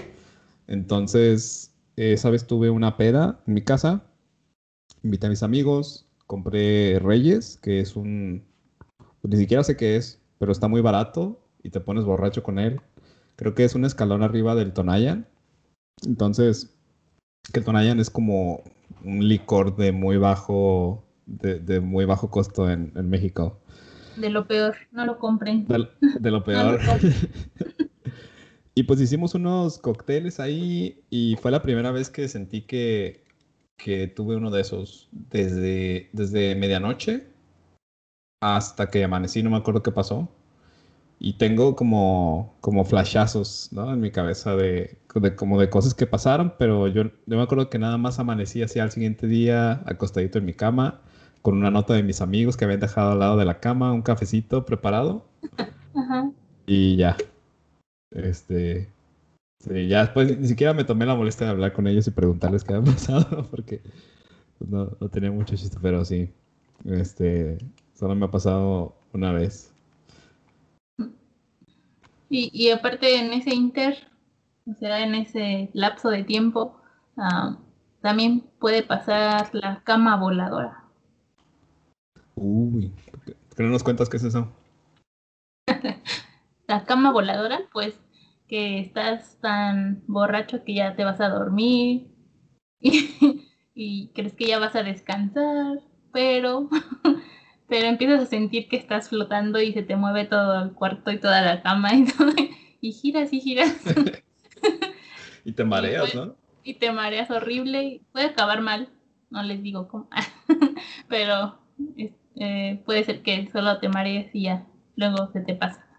Entonces, 0.67 1.75
esa 1.97 2.31
vez 2.31 2.47
tuve 2.47 2.71
una 2.71 2.97
peda 2.97 3.43
en 3.47 3.53
mi 3.53 3.61
casa, 3.61 4.07
invité 5.03 5.27
a 5.27 5.31
mis 5.31 5.43
amigos, 5.43 6.07
compré 6.33 6.99
Reyes, 6.99 7.59
que 7.61 7.81
es 7.81 7.95
un... 7.95 8.43
Ni 9.23 9.37
siquiera 9.37 9.63
sé 9.63 9.77
qué 9.77 9.97
es, 9.97 10.19
pero 10.39 10.51
está 10.51 10.67
muy 10.67 10.81
barato 10.81 11.39
y 11.63 11.69
te 11.69 11.79
pones 11.79 12.07
borracho 12.07 12.43
con 12.43 12.59
él. 12.59 12.81
Creo 13.37 13.55
que 13.55 13.65
es 13.65 13.75
un 13.75 13.85
escalón 13.85 14.23
arriba 14.23 14.55
del 14.55 14.73
Tonayan. 14.73 15.27
Entonces, 16.07 16.75
que 17.53 17.59
el 17.59 17.67
Tonayan 17.67 18.01
es 18.01 18.09
como 18.09 18.63
un 19.05 19.29
licor 19.29 19.77
de 19.77 19.93
muy 19.93 20.17
bajo, 20.17 21.05
de, 21.27 21.81
muy 21.81 22.07
bajo 22.07 22.31
costo 22.31 22.71
en, 22.71 22.95
México. 23.11 23.61
De 24.17 24.31
lo 24.31 24.47
peor, 24.47 24.75
no 24.91 25.05
lo 25.05 25.19
compren. 25.19 25.67
De, 25.67 26.31
lo 26.31 26.45
peor. 26.45 26.81
Y 28.75 28.85
pues 28.85 29.03
hicimos 29.03 29.35
unos 29.35 29.77
cócteles 29.77 30.41
ahí 30.41 31.05
y 31.11 31.37
fue 31.37 31.51
la 31.51 31.61
primera 31.61 31.91
vez 31.91 32.09
que 32.09 32.27
sentí 32.27 32.63
que, 32.63 33.22
que 33.83 34.07
tuve 34.07 34.37
uno 34.37 34.51
de 34.51 34.61
esos 34.61 35.09
desde, 35.11 36.09
desde 36.13 36.55
medianoche 36.55 37.27
hasta 38.41 38.91
que 38.91 39.05
amanecí, 39.05 39.43
no 39.43 39.51
me 39.51 39.57
acuerdo 39.57 39.83
qué 39.83 39.93
pasó. 39.93 40.29
Y 41.19 41.35
tengo 41.35 41.77
como, 41.77 42.55
como 42.61 42.85
flashazos 42.85 43.69
¿no? 43.73 43.93
en 43.93 44.01
mi 44.01 44.11
cabeza 44.11 44.57
de, 44.57 44.99
de, 45.15 45.37
como 45.37 45.61
de 45.61 45.71
cosas 45.71 45.95
que 45.95 46.07
pasaron, 46.07 46.55
pero 46.59 46.89
yo, 46.89 47.05
yo 47.05 47.37
me 47.37 47.43
acuerdo 47.43 47.71
que 47.71 47.79
nada 47.79 47.97
más 47.97 48.19
amanecí 48.19 48.63
así 48.63 48.81
al 48.81 48.91
siguiente 48.91 49.29
día, 49.29 49.83
acostadito 49.87 50.39
en 50.39 50.47
mi 50.47 50.53
cama, 50.53 51.01
con 51.41 51.57
una 51.57 51.71
nota 51.71 51.95
de 51.95 52.03
mis 52.03 52.21
amigos 52.21 52.57
que 52.57 52.65
habían 52.65 52.81
dejado 52.81 53.13
al 53.13 53.21
lado 53.21 53.37
de 53.37 53.45
la 53.45 53.61
cama, 53.61 53.93
un 53.93 54.03
cafecito 54.03 54.65
preparado. 54.65 55.25
Y 56.67 56.97
ya, 56.97 57.17
este, 58.11 58.89
sí, 59.63 59.89
ya 59.89 60.03
después 60.03 60.39
ni 60.39 60.49
siquiera 60.49 60.75
me 60.75 60.85
tomé 60.85 61.07
la 61.07 61.15
molestia 61.15 61.47
de 61.47 61.53
hablar 61.53 61.73
con 61.73 61.87
ellos 61.87 62.07
y 62.07 62.11
preguntarles 62.11 62.65
qué 62.65 62.75
había 62.75 62.93
pasado, 62.93 63.47
porque 63.51 63.81
pues, 64.59 64.71
no, 64.71 64.87
tenía 65.09 65.31
mucho 65.31 65.57
chiste, 65.57 65.79
pero 65.81 66.05
sí, 66.05 66.31
este, 66.85 67.59
solo 67.95 68.15
me 68.15 68.27
ha 68.27 68.31
pasado 68.31 68.95
una 69.13 69.33
vez. 69.33 69.73
Y, 72.29 72.51
y 72.53 72.71
aparte 72.71 73.19
en 73.19 73.33
ese 73.33 73.55
inter, 73.55 73.97
o 74.67 74.75
sea, 74.79 75.05
en 75.05 75.15
ese 75.15 75.71
lapso 75.75 76.11
de 76.11 76.25
tiempo, 76.25 76.77
ah, 77.17 77.59
también 78.01 78.45
puede 78.59 78.83
pasar 78.83 79.51
la 79.53 79.83
cama 79.85 80.17
voladora. 80.17 80.85
Uy, 82.35 82.91
¿qué 83.57 83.63
no 83.63 83.69
nos 83.69 83.83
cuentas 83.83 84.09
qué 84.09 84.17
es 84.17 84.25
eso? 84.25 84.49
la 86.67 86.85
cama 86.85 87.13
voladora, 87.13 87.61
pues 87.73 88.01
que 88.53 88.81
estás 88.81 89.39
tan 89.41 90.05
borracho 90.07 90.63
que 90.63 90.75
ya 90.75 90.95
te 90.95 91.05
vas 91.05 91.23
a 91.23 91.31
dormir 91.31 92.09
y, 92.81 94.11
crees 94.15 94.35
que 94.35 94.45
ya 94.45 94.59
vas 94.59 94.77
a 94.77 94.83
descansar, 94.83 95.79
pero, 96.13 96.69
pero 97.69 97.87
empiezas 97.87 98.25
a 98.25 98.27
sentir 98.27 98.69
que 98.69 98.77
estás 98.77 99.09
flotando 99.09 99.59
y 99.63 99.73
se 99.73 99.83
te 99.83 99.97
mueve 99.97 100.27
todo 100.27 100.63
el 100.65 100.73
cuarto 100.73 101.11
y 101.11 101.19
toda 101.19 101.41
la 101.41 101.63
cama 101.63 101.95
y, 101.95 102.05
y 102.83 102.93
giras 102.93 103.33
y 103.33 103.41
giras. 103.41 103.75
y 105.47 105.53
te 105.53 105.65
mareas, 105.65 106.15
¿no? 106.15 106.37
Y 106.63 106.75
te 106.75 106.93
mareas 106.93 107.31
horrible 107.31 107.85
y 107.85 107.99
puede 108.13 108.27
acabar 108.27 108.61
mal, 108.61 108.91
no 109.31 109.43
les 109.43 109.63
digo 109.63 109.89
cómo, 109.89 110.11
pero 111.09 111.59
eh, 112.37 112.83
puede 112.85 113.05
ser 113.05 113.23
que 113.23 113.49
solo 113.51 113.81
te 113.81 113.89
marees 113.89 114.29
y 114.35 114.43
ya, 114.43 114.67
luego 114.95 115.33
se 115.33 115.41
te 115.41 115.55
pasa. 115.55 115.92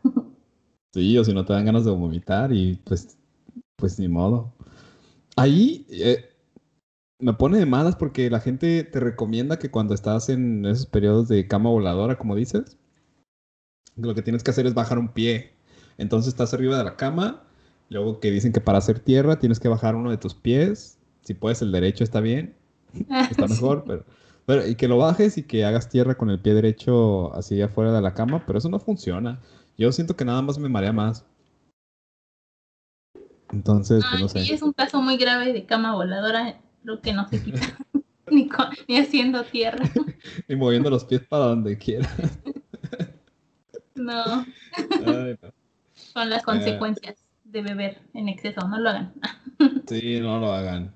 Sí, 0.93 1.17
o 1.17 1.23
si 1.23 1.33
no 1.33 1.43
te 1.43 1.53
dan 1.53 1.65
ganas 1.65 1.85
de 1.85 1.91
vomitar 1.91 2.53
y 2.53 2.79
pues, 2.83 3.17
pues 3.77 3.99
ni 3.99 4.07
modo. 4.07 4.53
Ahí 5.35 5.87
eh, 5.89 6.29
me 7.19 7.33
pone 7.33 7.57
de 7.57 7.65
malas 7.65 7.95
porque 7.95 8.29
la 8.29 8.39
gente 8.39 8.83
te 8.83 8.99
recomienda 8.99 9.57
que 9.57 9.71
cuando 9.71 9.95
estás 9.95 10.29
en 10.29 10.65
esos 10.65 10.85
periodos 10.85 11.27
de 11.27 11.47
cama 11.47 11.71
voladora, 11.71 12.17
como 12.17 12.35
dices, 12.35 12.77
lo 13.95 14.13
que 14.13 14.21
tienes 14.21 14.43
que 14.43 14.51
hacer 14.51 14.67
es 14.67 14.75
bajar 14.75 14.99
un 14.99 15.09
pie. 15.09 15.53
Entonces 15.97 16.29
estás 16.29 16.53
arriba 16.53 16.77
de 16.77 16.83
la 16.83 16.95
cama, 16.95 17.43
luego 17.89 18.19
que 18.19 18.29
dicen 18.29 18.51
que 18.51 18.61
para 18.61 18.77
hacer 18.77 18.99
tierra 18.99 19.39
tienes 19.39 19.59
que 19.59 19.69
bajar 19.69 19.95
uno 19.95 20.11
de 20.11 20.17
tus 20.17 20.35
pies. 20.35 20.99
Si 21.21 21.33
puedes 21.33 21.61
el 21.61 21.71
derecho 21.71 22.03
está 22.03 22.19
bien, 22.19 22.55
está 23.31 23.47
mejor, 23.47 23.83
pero, 23.87 24.05
pero 24.45 24.67
y 24.67 24.75
que 24.75 24.87
lo 24.87 24.97
bajes 24.97 25.37
y 25.37 25.43
que 25.43 25.65
hagas 25.65 25.89
tierra 25.89 26.15
con 26.15 26.29
el 26.29 26.39
pie 26.39 26.53
derecho 26.53 27.33
así 27.33 27.61
afuera 27.61 27.93
de 27.93 28.01
la 28.01 28.13
cama, 28.13 28.43
pero 28.45 28.59
eso 28.59 28.69
no 28.69 28.79
funciona. 28.79 29.39
Yo 29.77 29.91
siento 29.91 30.15
que 30.15 30.25
nada 30.25 30.41
más 30.41 30.57
me 30.57 30.69
marea 30.69 30.93
más. 30.93 31.25
Entonces, 33.51 34.03
pues 34.09 34.21
no 34.21 34.29
sé. 34.29 34.53
es 34.53 34.61
un 34.61 34.73
caso 34.73 35.01
muy 35.01 35.17
grave 35.17 35.53
de 35.53 35.65
cama 35.65 35.93
voladora, 35.93 36.59
creo 36.83 37.01
que 37.01 37.13
no 37.13 37.27
se 37.27 37.43
quita. 37.43 37.77
ni, 38.31 38.49
haciendo 38.97 39.43
tierra. 39.43 39.85
ni 40.47 40.55
moviendo 40.55 40.89
los 40.89 41.05
pies 41.05 41.21
para 41.21 41.45
donde 41.45 41.77
quiera. 41.77 42.09
no. 43.95 44.45
Son 45.95 46.29
las 46.29 46.41
eh. 46.41 46.45
consecuencias 46.45 47.23
de 47.43 47.61
beber 47.61 48.01
en 48.13 48.29
exceso, 48.29 48.67
no 48.67 48.79
lo 48.79 48.89
hagan. 48.89 49.13
sí, 49.87 50.19
no 50.19 50.39
lo 50.39 50.51
hagan. 50.51 50.93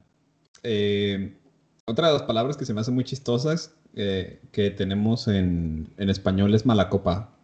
Eh, 0.63 1.37
otra 1.85 2.07
de 2.07 2.13
las 2.13 2.23
palabras 2.23 2.57
que 2.57 2.65
se 2.65 2.73
me 2.73 2.81
hacen 2.81 2.95
muy 2.95 3.03
chistosas 3.03 3.75
eh, 3.95 4.41
que 4.51 4.71
tenemos 4.71 5.27
en, 5.27 5.93
en 5.97 6.09
español 6.09 6.53
es 6.55 6.65
mala 6.65 6.89
copa 6.89 7.36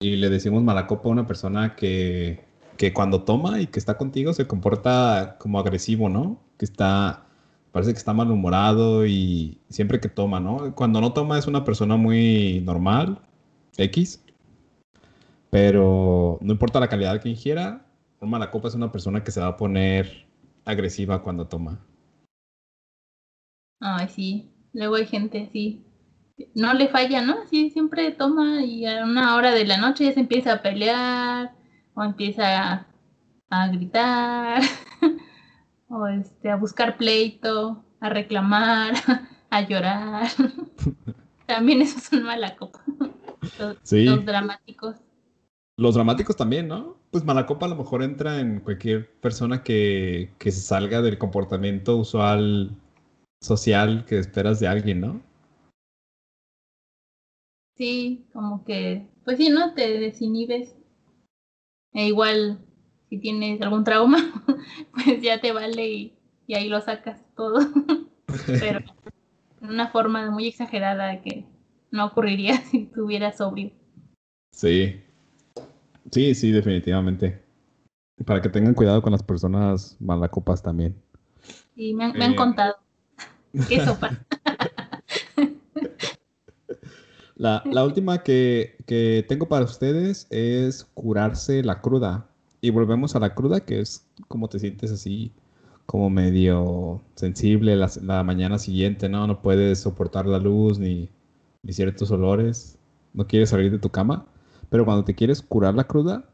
y 0.00 0.16
le 0.16 0.30
decimos 0.30 0.62
mala 0.62 0.86
copa 0.86 1.08
a 1.08 1.12
una 1.12 1.26
persona 1.26 1.76
que, 1.76 2.42
que 2.78 2.92
cuando 2.94 3.22
toma 3.24 3.60
y 3.60 3.66
que 3.66 3.78
está 3.78 3.98
contigo 3.98 4.32
se 4.32 4.46
comporta 4.46 5.36
como 5.38 5.58
agresivo, 5.58 6.08
¿no? 6.08 6.40
Que 6.58 6.64
está, 6.64 7.26
parece 7.70 7.92
que 7.92 7.98
está 7.98 8.14
malhumorado 8.14 9.06
y 9.06 9.60
siempre 9.68 10.00
que 10.00 10.08
toma, 10.08 10.40
¿no? 10.40 10.74
Cuando 10.74 11.02
no 11.02 11.12
toma 11.12 11.38
es 11.38 11.46
una 11.46 11.64
persona 11.64 11.96
muy 11.96 12.62
normal, 12.64 13.20
X, 13.76 14.24
pero 15.50 16.38
no 16.40 16.52
importa 16.52 16.80
la 16.80 16.88
calidad 16.88 17.20
que 17.20 17.28
ingiera, 17.28 17.86
un 18.20 18.30
mala 18.30 18.50
copa 18.50 18.68
es 18.68 18.74
una 18.74 18.90
persona 18.90 19.22
que 19.22 19.32
se 19.32 19.40
va 19.40 19.48
a 19.48 19.56
poner 19.58 20.26
agresiva 20.64 21.22
cuando 21.22 21.46
toma. 21.46 21.84
Ay, 23.80 24.08
sí. 24.08 24.50
Luego 24.72 24.94
hay 24.94 25.06
gente 25.06 25.42
así. 25.42 25.84
No 26.54 26.74
le 26.74 26.88
falla, 26.88 27.22
¿no? 27.22 27.46
Sí, 27.48 27.70
siempre 27.70 28.10
toma 28.12 28.62
y 28.64 28.86
a 28.86 29.04
una 29.04 29.36
hora 29.36 29.52
de 29.52 29.64
la 29.64 29.76
noche 29.76 30.04
ya 30.04 30.12
se 30.12 30.20
empieza 30.20 30.54
a 30.54 30.62
pelear 30.62 31.52
o 31.94 32.04
empieza 32.04 32.86
a, 33.50 33.68
gritar 33.68 34.62
o 35.88 36.06
este, 36.06 36.50
a 36.50 36.56
buscar 36.56 36.96
pleito, 36.96 37.84
a 38.00 38.08
reclamar, 38.08 38.94
a 39.50 39.60
llorar. 39.62 40.28
También 41.46 41.82
eso 41.82 41.98
es 41.98 42.12
una 42.12 42.26
mala 42.26 42.56
copa. 42.56 42.80
los 43.90 44.24
dramáticos. 44.24 44.96
Los 45.76 45.94
dramáticos 45.94 46.36
también, 46.36 46.68
¿no? 46.68 46.98
Pues 47.10 47.24
mala 47.24 47.46
copa 47.46 47.64
a 47.64 47.70
lo 47.70 47.74
mejor 47.74 48.02
entra 48.02 48.38
en 48.38 48.60
cualquier 48.60 49.10
persona 49.20 49.64
que, 49.64 50.30
se 50.38 50.50
salga 50.50 51.00
del 51.00 51.16
comportamiento 51.16 51.96
usual 51.96 52.76
social 53.40 54.04
que 54.04 54.18
esperas 54.18 54.60
de 54.60 54.68
alguien, 54.68 55.00
¿no? 55.00 55.22
Sí, 57.80 58.26
como 58.34 58.62
que, 58.66 59.06
pues 59.24 59.38
sí, 59.38 59.48
¿no? 59.48 59.72
Te 59.72 59.98
desinhibes. 59.98 60.76
E 61.94 62.08
igual, 62.08 62.58
si 63.08 63.16
tienes 63.16 63.62
algún 63.62 63.84
trauma, 63.84 64.18
pues 64.92 65.22
ya 65.22 65.40
te 65.40 65.52
vale 65.52 65.88
y, 65.88 66.18
y 66.46 66.56
ahí 66.56 66.68
lo 66.68 66.82
sacas 66.82 67.24
todo. 67.34 67.60
Pero 68.60 68.80
una 69.62 69.88
forma 69.88 70.30
muy 70.30 70.46
exagerada 70.46 71.22
que 71.22 71.46
no 71.90 72.04
ocurriría 72.04 72.58
si 72.70 72.82
estuvieras 72.82 73.38
sobrio. 73.38 73.70
Sí, 74.54 75.00
Sí, 76.10 76.34
sí, 76.34 76.50
definitivamente. 76.50 77.40
Para 78.26 78.42
que 78.42 78.50
tengan 78.50 78.74
cuidado 78.74 79.00
con 79.00 79.12
las 79.12 79.22
personas 79.22 79.96
malacopas 80.00 80.62
también. 80.62 81.00
Sí, 81.74 81.94
me 81.94 82.04
han, 82.04 82.32
eh, 82.32 82.36
contado. 82.36 82.76
¿Qué 83.70 83.82
sopa? 83.82 84.26
La, 87.40 87.62
la 87.72 87.84
última 87.84 88.22
que, 88.22 88.76
que 88.86 89.24
tengo 89.26 89.48
para 89.48 89.64
ustedes 89.64 90.26
es 90.30 90.84
curarse 90.94 91.62
la 91.62 91.80
cruda. 91.80 92.26
Y 92.60 92.68
volvemos 92.68 93.16
a 93.16 93.20
la 93.20 93.34
cruda, 93.34 93.60
que 93.60 93.80
es 93.80 94.06
como 94.28 94.48
te 94.48 94.58
sientes 94.58 94.92
así, 94.92 95.32
como 95.86 96.10
medio 96.10 97.00
sensible 97.14 97.74
la, 97.76 97.90
la 98.02 98.22
mañana 98.22 98.58
siguiente, 98.58 99.08
¿no? 99.08 99.26
No 99.26 99.40
puedes 99.40 99.80
soportar 99.80 100.26
la 100.26 100.38
luz 100.38 100.78
ni, 100.78 101.08
ni 101.62 101.72
ciertos 101.72 102.10
olores. 102.10 102.78
No 103.14 103.26
quieres 103.26 103.48
salir 103.48 103.70
de 103.70 103.78
tu 103.78 103.88
cama. 103.88 104.26
Pero 104.68 104.84
cuando 104.84 105.04
te 105.04 105.14
quieres 105.14 105.40
curar 105.40 105.74
la 105.74 105.84
cruda, 105.84 106.30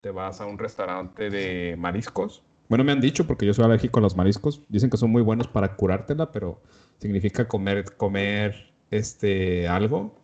te 0.00 0.10
vas 0.10 0.40
a 0.40 0.46
un 0.46 0.58
restaurante 0.58 1.30
de 1.30 1.76
mariscos. 1.78 2.42
Bueno, 2.68 2.84
me 2.84 2.92
han 2.92 3.00
dicho, 3.00 3.26
porque 3.26 3.46
yo 3.46 3.54
soy 3.54 3.64
alérgico 3.64 4.00
a 4.00 4.02
los 4.02 4.16
mariscos, 4.16 4.62
dicen 4.68 4.90
que 4.90 4.96
son 4.96 5.10
muy 5.10 5.22
buenos 5.22 5.46
para 5.46 5.76
curártela, 5.76 6.30
pero 6.32 6.60
significa 6.98 7.48
comer, 7.48 7.96
comer 7.96 8.72
este, 8.90 9.66
algo 9.68 10.19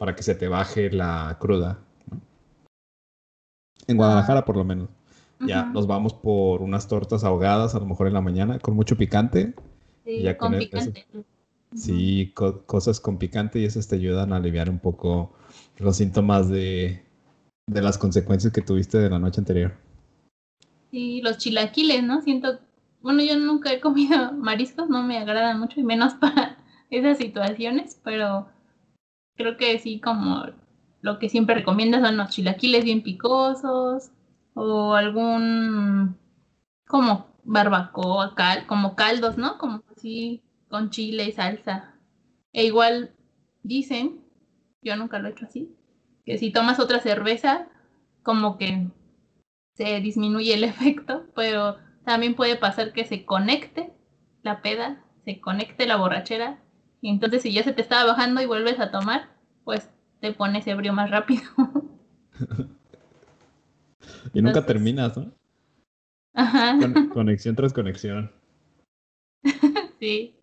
para 0.00 0.16
que 0.16 0.22
se 0.22 0.34
te 0.34 0.48
baje 0.48 0.90
la 0.90 1.36
cruda. 1.38 1.78
En 3.86 3.98
Guadalajara, 3.98 4.46
por 4.46 4.56
lo 4.56 4.64
menos. 4.64 4.88
Ya 5.46 5.64
nos 5.66 5.86
vamos 5.86 6.14
por 6.14 6.62
unas 6.62 6.88
tortas 6.88 7.22
ahogadas, 7.22 7.74
a 7.74 7.80
lo 7.80 7.84
mejor 7.84 8.06
en 8.06 8.14
la 8.14 8.22
mañana, 8.22 8.58
con 8.58 8.74
mucho 8.74 8.96
picante. 8.96 9.52
Sí, 10.06 10.24
con, 10.38 10.56
picante. 10.56 11.06
sí, 11.74 12.32
cosas 12.64 12.98
con 12.98 13.18
picante 13.18 13.58
y 13.58 13.66
esas 13.66 13.88
te 13.88 13.96
ayudan 13.96 14.32
a 14.32 14.36
aliviar 14.36 14.70
un 14.70 14.78
poco 14.78 15.34
los 15.76 15.98
síntomas 15.98 16.48
de, 16.48 17.04
las 17.66 17.98
consecuencias 17.98 18.54
que 18.54 18.62
tuviste 18.62 18.96
de 18.96 19.10
la 19.10 19.18
noche 19.18 19.42
anterior. 19.42 19.74
Sí, 20.90 21.20
los 21.20 21.36
chilaquiles, 21.36 22.02
¿no? 22.02 22.22
Siento, 22.22 22.58
bueno, 23.02 23.22
yo 23.22 23.38
nunca 23.38 23.70
he 23.70 23.80
comido 23.80 24.32
mariscos, 24.38 24.88
no 24.88 25.02
me 25.02 25.18
agradan 25.18 25.60
mucho 25.60 25.78
y 25.78 25.84
menos 25.84 26.14
para 26.14 26.56
esas 26.90 27.18
situaciones, 27.18 28.00
pero 28.02 28.48
creo 29.40 29.56
que 29.56 29.78
sí, 29.78 30.00
como 30.00 30.44
lo 31.00 31.18
que 31.18 31.28
siempre 31.28 31.54
recomiendas 31.54 32.02
son 32.02 32.16
los 32.16 32.30
chilaquiles 32.30 32.84
bien 32.84 33.02
picosos 33.02 34.10
o 34.54 34.94
algún 34.94 36.16
como 36.86 37.26
barbacoa, 37.44 38.34
cal, 38.34 38.66
como 38.66 38.96
caldos, 38.96 39.38
¿no? 39.38 39.58
Como 39.58 39.82
así 39.96 40.42
con 40.68 40.90
chile 40.90 41.24
y 41.28 41.32
salsa. 41.32 41.94
E 42.52 42.64
igual 42.64 43.14
dicen 43.62 44.20
yo 44.82 44.96
nunca 44.96 45.18
lo 45.18 45.28
he 45.28 45.32
hecho 45.32 45.44
así, 45.44 45.74
que 46.24 46.38
si 46.38 46.50
tomas 46.50 46.80
otra 46.80 47.00
cerveza, 47.00 47.68
como 48.22 48.56
que 48.56 48.88
se 49.74 50.00
disminuye 50.00 50.54
el 50.54 50.64
efecto, 50.72 51.26
pero 51.34 51.76
también 52.04 52.34
puede 52.34 52.56
pasar 52.56 52.92
que 52.92 53.04
se 53.04 53.24
conecte 53.24 53.92
la 54.42 54.62
peda, 54.62 55.04
se 55.24 55.40
conecte 55.40 55.86
la 55.86 55.96
borrachera, 55.96 56.62
entonces 57.08 57.42
si 57.42 57.52
ya 57.52 57.62
se 57.62 57.72
te 57.72 57.82
estaba 57.82 58.12
bajando 58.12 58.42
y 58.42 58.46
vuelves 58.46 58.78
a 58.78 58.90
tomar, 58.90 59.28
pues 59.64 59.88
te 60.20 60.32
pones 60.32 60.66
ebrio 60.66 60.92
más 60.92 61.10
rápido. 61.10 61.42
y 64.34 64.42
nunca 64.42 64.66
terminas, 64.66 65.16
¿no? 65.16 65.32
Ajá. 66.34 66.78
conexión 67.12 67.56
tras 67.56 67.72
conexión. 67.72 68.30
sí. 70.00 70.34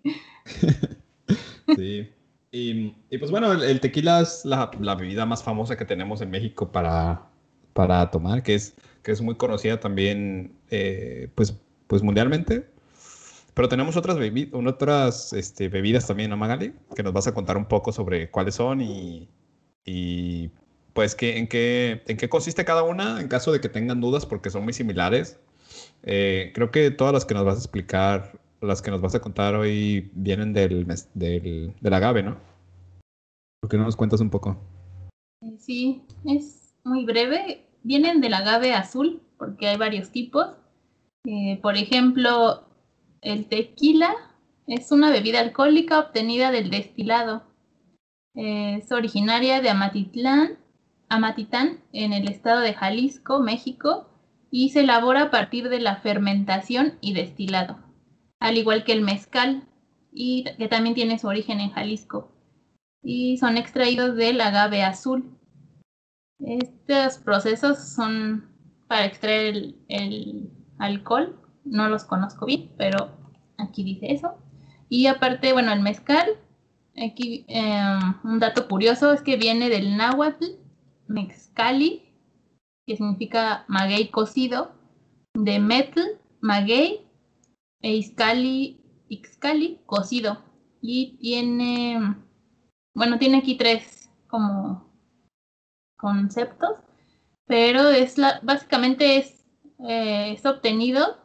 sí. 1.76 2.12
Y, 2.52 2.96
pues 3.20 3.30
bueno, 3.30 3.52
el, 3.52 3.80
tequila 3.80 4.22
es 4.22 4.43
la, 4.43 4.72
bebida 4.96 5.26
más 5.26 5.43
famosa 5.43 5.78
que 5.78 5.86
tenemos 5.86 6.22
en 6.22 6.32
México 6.32 6.72
para, 6.72 7.28
para 7.74 8.10
tomar, 8.10 8.41
que 8.41 8.56
es, 8.56 8.76
que 9.04 9.12
es 9.12 9.22
muy 9.22 9.36
conocida 9.36 9.80
también 9.80 10.54
eh, 10.72 11.30
pues, 11.36 11.56
pues 11.88 12.02
mundialmente. 12.02 12.67
Pero 13.58 13.70
tenemos 13.70 13.98
otras, 13.98 14.20
otras 14.54 15.34
este, 15.34 15.67
bebidas 15.67 16.06
también, 16.06 16.30
¿no, 16.30 16.38
Magali? 16.38 16.76
Que 16.96 17.02
nos 17.02 17.12
vas 17.12 17.26
a 17.26 17.34
contar 17.34 17.58
un 17.58 17.65
poco 17.65 17.91
sobre 17.91 18.30
cuáles 18.30 18.54
son 18.54 18.82
y, 18.82 19.28
y 19.84 20.52
pues 20.93 21.15
que, 21.15 21.39
en, 21.39 21.48
qué, 21.48 22.04
en 22.06 22.17
qué 22.17 22.30
consiste 22.30 22.65
cada 22.65 22.84
una, 22.84 23.20
en 23.20 23.28
caso 23.28 23.52
de 23.52 23.60
que 23.60 23.67
tengan 23.67 24.00
dudas, 24.00 24.28
porque 24.28 24.52
son 24.52 24.63
muy 24.63 24.74
similares. 24.74 25.39
Eh, 26.04 26.52
creo 26.54 26.70
que 26.70 26.91
todas 26.91 27.15
las 27.15 27.26
que 27.26 27.34
nos 27.34 27.46
vas 27.46 27.56
a 27.56 27.62
explicar 27.62 28.39
las 28.62 28.84
que 28.84 28.91
nos 28.91 29.02
vas 29.02 29.15
a 29.15 29.22
contar 29.22 29.56
hoy 29.56 30.12
vienen 30.13 30.54
del, 30.54 30.86
del, 31.15 31.74
del 31.82 31.93
agave, 31.96 32.22
¿no? 32.22 32.38
¿Por 33.60 33.72
qué 33.72 33.78
no 33.78 33.86
nos 33.86 33.96
cuentas 33.96 34.22
un 34.22 34.30
poco? 34.30 34.56
Eh, 35.41 35.58
sí, 35.58 36.04
es 36.26 36.76
muy 36.84 37.06
breve. 37.06 37.65
Vienen 37.82 38.22
del 38.22 38.36
agave 38.36 38.74
azul, 38.74 39.20
porque 39.39 39.67
hay 39.67 39.78
varios 39.78 40.12
tipos. 40.12 40.46
Eh, 41.26 41.60
por 41.63 41.76
ejemplo, 41.76 42.66
el 43.21 43.47
tequila 43.47 44.13
es 44.67 44.91
una 44.91 45.10
bebida 45.10 45.39
alcohólica 45.39 45.99
obtenida 45.99 46.51
del 46.51 46.69
destilado. 46.69 47.43
es 48.34 48.91
originaria 48.91 49.62
de 49.62 49.69
Amatitlán, 49.69 50.60
Amatitán, 51.10 51.80
en 51.93 52.13
el 52.13 52.30
estado 52.30 52.62
de 52.62 52.73
Jalisco, 52.73 53.39
México, 53.39 54.10
y 54.51 54.69
se 54.69 54.82
elabora 54.82 55.23
a 55.23 55.32
partir 55.32 55.69
de 55.69 55.80
la 55.80 55.97
fermentación 55.97 56.97
y 57.01 57.13
destilado 57.13 57.88
al 58.39 58.58
igual 58.58 58.84
que 58.84 58.93
el 58.93 59.01
mezcal, 59.01 59.67
y 60.12 60.45
que 60.58 60.67
también 60.67 60.95
tiene 60.95 61.19
su 61.19 61.27
origen 61.27 61.60
en 61.60 61.71
Jalisco. 61.71 62.32
Y 63.03 63.38
son 63.38 63.58
extraídos 63.58 64.15
del 64.15 64.41
agave 64.41 64.84
azul. 64.84 65.38
Estos 66.39 67.19
procesos 67.19 67.77
son 67.95 68.49
para 68.88 69.06
extraer 69.06 69.75
el, 69.88 70.51
alcohol. 70.80 71.39
No 71.69 71.89
los 71.89 72.06
conozco 72.06 72.45
bien, 72.45 72.71
pero 72.77 73.12
aquí 73.58 73.84
dice 73.84 74.12
eso. 74.12 74.36
Y 74.89 75.08
aparte, 75.08 75.53
bueno, 75.53 75.71
el 75.73 75.82
mezcal, 75.82 76.27
aquí 76.95 77.45
em, 77.47 78.15
un 78.23 78.39
dato 78.39 78.67
curioso 78.67 79.12
es 79.12 79.21
que 79.21 79.36
viene 79.38 79.69
del 79.69 79.97
náhuatl 79.97 80.45
mezcali, 81.08 82.03
que 82.86 82.95
significa 82.95 83.65
maguey 83.67 84.10
cocido, 84.10 84.71
de 85.34 85.60
metl, 85.60 86.01
maguey 86.41 87.01
e 87.82 87.95
Ixcali, 87.95 89.82
cocido. 89.86 90.43
Y 90.82 91.17
tiene, 91.17 92.15
bueno, 92.93 93.17
tiene 93.19 93.39
aquí 93.39 93.56
tres 93.56 94.10
como 94.27 94.88
conceptos, 95.97 96.77
pero 97.45 97.89
es 97.89 98.17
la, 98.17 98.39
básicamente 98.43 99.17
es, 99.17 99.45
eh, 99.88 100.34
es 100.34 100.45
obtenido 100.45 101.17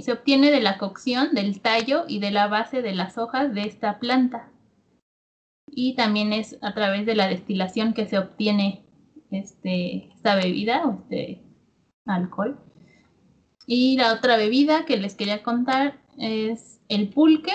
se 0.00 0.12
obtiene 0.12 0.50
de 0.50 0.60
la 0.60 0.78
cocción 0.78 1.34
del 1.34 1.60
tallo 1.60 2.04
y 2.06 2.20
de 2.20 2.30
la 2.30 2.46
base 2.46 2.82
de 2.82 2.94
las 2.94 3.18
hojas 3.18 3.52
de 3.52 3.62
esta 3.62 3.98
planta. 3.98 4.50
Y 5.66 5.94
también 5.94 6.32
es 6.32 6.58
a 6.62 6.74
través 6.74 7.06
de 7.06 7.14
la 7.14 7.28
destilación 7.28 7.92
que 7.92 8.06
se 8.06 8.18
obtiene 8.18 8.84
este, 9.30 10.12
esta 10.14 10.36
bebida 10.36 10.86
o 10.86 11.00
este 11.00 11.42
alcohol. 12.06 12.58
Y 13.66 13.96
la 13.96 14.12
otra 14.14 14.36
bebida 14.36 14.84
que 14.84 14.96
les 14.96 15.14
quería 15.14 15.42
contar 15.42 16.00
es 16.18 16.80
el 16.88 17.08
pulque. 17.08 17.52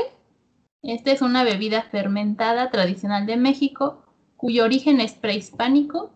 Esta 0.81 1.11
es 1.11 1.21
una 1.21 1.43
bebida 1.43 1.83
fermentada 1.83 2.71
tradicional 2.71 3.25
de 3.25 3.37
México 3.37 4.05
cuyo 4.37 4.63
origen 4.63 5.01
es 5.01 5.13
prehispánico 5.13 6.11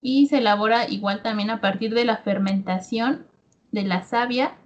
y 0.00 0.26
se 0.26 0.38
elabora 0.38 0.88
igual 0.88 1.22
también 1.22 1.50
a 1.50 1.60
partir 1.60 1.94
de 1.94 2.04
la 2.04 2.18
fermentación 2.18 3.26
de 3.70 3.84
la 3.84 4.02
savia 4.02 4.56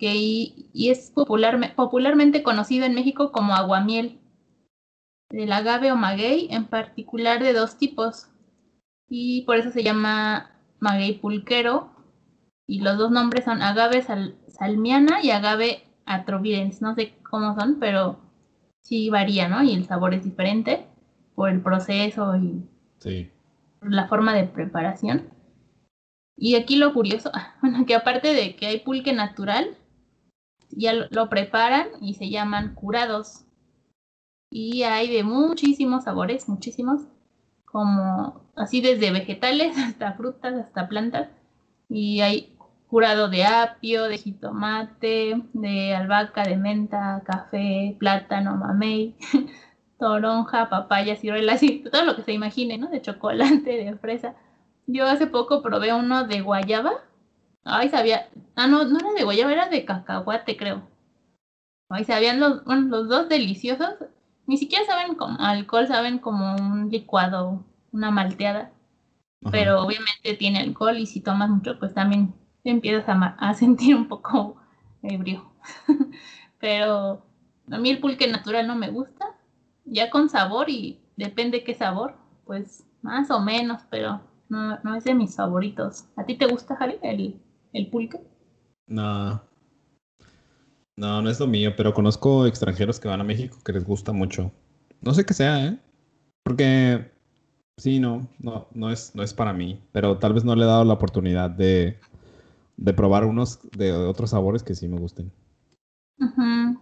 que 0.00 0.16
y, 0.16 0.90
es 0.90 1.10
popular, 1.10 1.74
popularmente 1.76 2.42
conocido 2.42 2.86
en 2.86 2.94
México 2.94 3.30
como 3.30 3.54
aguamiel, 3.54 4.18
del 5.28 5.52
agave 5.52 5.92
o 5.92 5.96
maguey, 5.96 6.48
en 6.50 6.64
particular 6.64 7.42
de 7.42 7.52
dos 7.52 7.76
tipos, 7.76 8.28
y 9.08 9.42
por 9.42 9.56
eso 9.56 9.70
se 9.70 9.84
llama 9.84 10.52
maguey 10.80 11.18
pulquero, 11.18 11.90
y 12.66 12.80
los 12.80 12.96
dos 12.96 13.10
nombres 13.10 13.44
son 13.44 13.60
agave 13.62 14.02
salmiana 14.48 15.22
y 15.22 15.30
agave 15.32 15.84
atrovirens, 16.06 16.80
no 16.80 16.94
sé 16.94 17.14
cómo 17.30 17.54
son, 17.54 17.78
pero 17.78 18.18
sí 18.82 19.10
varía, 19.10 19.48
¿no? 19.48 19.62
Y 19.62 19.74
el 19.74 19.84
sabor 19.84 20.14
es 20.14 20.24
diferente 20.24 20.86
por 21.34 21.50
el 21.50 21.60
proceso 21.60 22.36
y 22.36 22.64
la 23.82 24.08
forma 24.08 24.34
de 24.34 24.44
preparación. 24.44 25.28
Y 26.36 26.54
aquí 26.54 26.76
lo 26.76 26.94
curioso, 26.94 27.30
bueno, 27.60 27.84
que 27.84 27.94
aparte 27.94 28.32
de 28.32 28.56
que 28.56 28.66
hay 28.66 28.80
pulque 28.80 29.12
natural, 29.12 29.76
ya 30.72 30.92
lo, 31.10 31.28
preparan 31.28 31.88
y 32.00 32.14
se 32.14 32.30
llaman 32.30 32.74
curados. 32.74 33.44
Y 34.50 34.82
hay 34.82 35.08
de 35.10 35.22
muchísimos 35.22 36.04
sabores, 36.04 36.48
muchísimos, 36.48 37.02
como 37.64 38.42
así 38.56 38.80
desde 38.80 39.12
vegetales 39.12 39.76
hasta 39.78 40.14
frutas, 40.14 40.54
hasta 40.54 40.88
plantas. 40.88 41.28
Y 41.88 42.20
hay 42.20 42.56
curado 42.88 43.28
de 43.28 43.44
apio, 43.44 44.04
de 44.04 44.18
jitomate, 44.18 45.42
de 45.52 45.94
albahaca, 45.94 46.42
de 46.42 46.56
menta, 46.56 47.22
café, 47.24 47.96
plátano, 47.98 48.56
mamey, 48.56 49.16
toronja, 49.98 50.68
papaya, 50.68 51.14
ciruelas, 51.16 51.62
y 51.62 51.84
todo 51.84 52.04
lo 52.04 52.16
que 52.16 52.22
se 52.22 52.32
imagine, 52.32 52.78
¿no? 52.78 52.88
De 52.88 53.00
chocolate, 53.00 53.84
de 53.84 53.96
fresa. 53.98 54.34
Yo 54.86 55.06
hace 55.06 55.28
poco 55.28 55.62
probé 55.62 55.94
uno 55.94 56.26
de 56.26 56.40
guayaba. 56.40 56.92
Ay, 57.64 57.88
sabía. 57.88 58.28
Ah, 58.54 58.66
no, 58.66 58.84
no 58.84 58.98
era 58.98 59.12
de 59.12 59.24
guayaba, 59.24 59.52
era 59.52 59.68
de 59.68 59.84
cacahuate, 59.86 60.56
creo. 60.58 60.82
Ay, 61.88 62.04
sabían 62.04 62.40
los, 62.40 62.64
bueno, 62.64 62.88
los 62.88 63.08
dos 63.08 63.28
deliciosos. 63.28 63.94
Ni 64.46 64.56
siquiera 64.56 64.84
saben 64.86 65.14
como 65.14 65.38
alcohol, 65.40 65.86
saben 65.86 66.18
como 66.18 66.54
un 66.56 66.88
licuado, 66.90 67.64
una 67.92 68.10
malteada. 68.10 68.72
Pero 69.50 69.82
obviamente 69.82 70.34
tiene 70.38 70.60
alcohol 70.60 70.98
y 70.98 71.06
si 71.06 71.20
tomas 71.20 71.50
mucho, 71.50 71.78
pues 71.78 71.94
también 71.94 72.34
te 72.62 72.70
empiezas 72.70 73.08
a, 73.08 73.36
a 73.38 73.54
sentir 73.56 73.94
un 73.96 74.08
poco 74.08 74.56
ebrio. 75.02 75.52
Pero 76.60 77.24
a 77.70 77.78
mí 77.78 77.90
el 77.90 78.00
pulque 78.00 78.28
natural 78.28 78.66
no 78.66 78.76
me 78.76 78.90
gusta. 78.90 79.36
Ya 79.84 80.10
con 80.10 80.28
sabor 80.28 80.70
y 80.70 81.00
depende 81.16 81.64
qué 81.64 81.74
sabor, 81.74 82.16
pues 82.46 82.84
más 83.02 83.30
o 83.30 83.40
menos, 83.40 83.82
pero 83.90 84.20
no, 84.48 84.78
no 84.82 84.94
es 84.94 85.04
de 85.04 85.14
mis 85.14 85.36
favoritos. 85.36 86.04
¿A 86.16 86.24
ti 86.24 86.36
te 86.36 86.46
gusta, 86.46 86.74
Harry, 86.78 86.98
el, 87.02 87.40
el 87.72 87.88
pulque? 87.88 88.20
No. 88.86 89.42
No, 90.96 91.22
no 91.22 91.30
es 91.30 91.40
lo 91.40 91.46
mío, 91.46 91.72
pero 91.76 91.94
conozco 91.94 92.46
extranjeros 92.46 93.00
que 93.00 93.08
van 93.08 93.20
a 93.20 93.24
México 93.24 93.58
que 93.64 93.72
les 93.72 93.84
gusta 93.84 94.12
mucho. 94.12 94.52
No 95.00 95.14
sé 95.14 95.24
qué 95.24 95.32
sea, 95.32 95.66
¿eh? 95.66 95.78
Porque 96.42 97.10
sí, 97.78 98.00
no, 98.00 98.28
no, 98.38 98.68
no 98.74 98.90
es, 98.90 99.14
no 99.14 99.22
es 99.22 99.32
para 99.32 99.52
mí. 99.52 99.80
Pero 99.92 100.18
tal 100.18 100.34
vez 100.34 100.44
no 100.44 100.54
le 100.54 100.64
he 100.64 100.68
dado 100.68 100.84
la 100.84 100.94
oportunidad 100.94 101.50
de, 101.50 101.98
de 102.76 102.92
probar 102.92 103.24
unos 103.24 103.60
de 103.70 103.92
otros 103.92 104.30
sabores 104.30 104.62
que 104.62 104.74
sí 104.74 104.88
me 104.88 104.98
gusten. 104.98 105.32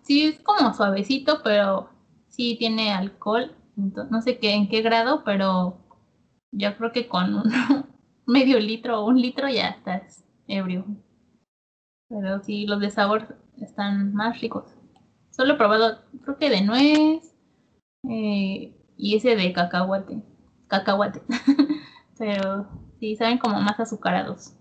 Sí, 0.03 0.25
es 0.25 0.41
como 0.41 0.75
suavecito, 0.75 1.43
pero 1.45 1.91
sí 2.29 2.57
tiene 2.59 2.91
alcohol. 2.91 3.55
no 3.77 4.23
sé 4.23 4.39
qué, 4.39 4.55
en 4.55 4.69
qué 4.69 4.83
grado, 4.83 5.23
pero 5.25 5.77
yo 6.51 6.77
creo 6.77 6.93
que 6.93 7.07
con 7.09 7.35
un 7.35 7.45
medio 8.27 8.59
litro 8.59 9.01
o 9.01 9.07
un 9.07 9.21
litro 9.21 9.49
ya 9.49 9.69
estás 9.69 10.25
ebrio. 10.49 10.85
Pero 12.09 12.43
sí, 12.43 12.67
los 12.67 12.81
de 12.81 12.91
sabor 12.91 13.37
están 13.61 14.15
más 14.15 14.41
ricos. 14.41 14.75
Solo 15.31 15.55
he 15.55 15.57
probado, 15.57 16.01
creo 16.25 16.39
que 16.39 16.51
de 16.51 16.63
nuez 16.63 17.35
eh, 18.09 18.75
y 18.97 19.17
ese 19.17 19.37
de 19.37 19.53
cacahuate. 19.53 20.23
Cacahuate. 20.67 21.23
pero 22.19 22.69
sí, 22.99 23.15
saben 23.17 23.39
como 23.39 23.61
más 23.61 23.79
azucarados. 23.79 24.55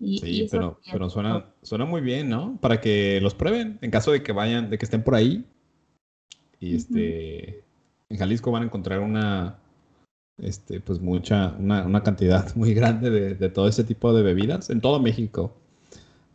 sí, 0.00 0.48
pero, 0.50 0.80
pero 0.90 1.10
suena, 1.10 1.54
suena 1.62 1.84
muy 1.84 2.00
bien, 2.00 2.28
¿no? 2.28 2.58
Para 2.60 2.80
que 2.80 3.20
los 3.20 3.34
prueben, 3.34 3.78
en 3.82 3.90
caso 3.90 4.10
de 4.10 4.22
que 4.22 4.32
vayan, 4.32 4.70
de 4.70 4.78
que 4.78 4.84
estén 4.84 5.04
por 5.04 5.14
ahí. 5.14 5.46
Y 6.60 6.74
este, 6.74 7.64
en 8.08 8.16
Jalisco 8.16 8.50
van 8.50 8.64
a 8.64 8.66
encontrar 8.66 8.98
una, 9.00 9.60
este, 10.42 10.80
pues 10.80 11.00
mucha, 11.00 11.54
una, 11.58 11.84
una 11.84 12.02
cantidad 12.02 12.54
muy 12.56 12.74
grande 12.74 13.10
de, 13.10 13.34
de, 13.34 13.48
todo 13.48 13.68
ese 13.68 13.84
tipo 13.84 14.12
de 14.12 14.22
bebidas 14.22 14.70
en 14.70 14.80
todo 14.80 15.00
México, 15.00 15.54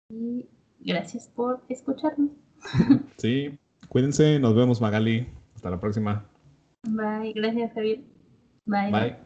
Y 0.08 0.48
gracias 0.80 1.28
por 1.28 1.62
escucharnos. 1.68 2.30
Sí, 3.18 3.58
cuídense, 3.88 4.38
nos 4.38 4.54
vemos 4.54 4.80
Magali. 4.80 5.28
Hasta 5.54 5.70
la 5.70 5.80
próxima. 5.80 6.26
Bye, 6.82 7.32
gracias 7.32 7.72
Javier. 7.72 8.00
Bye. 8.66 8.90
Bye. 8.90 9.23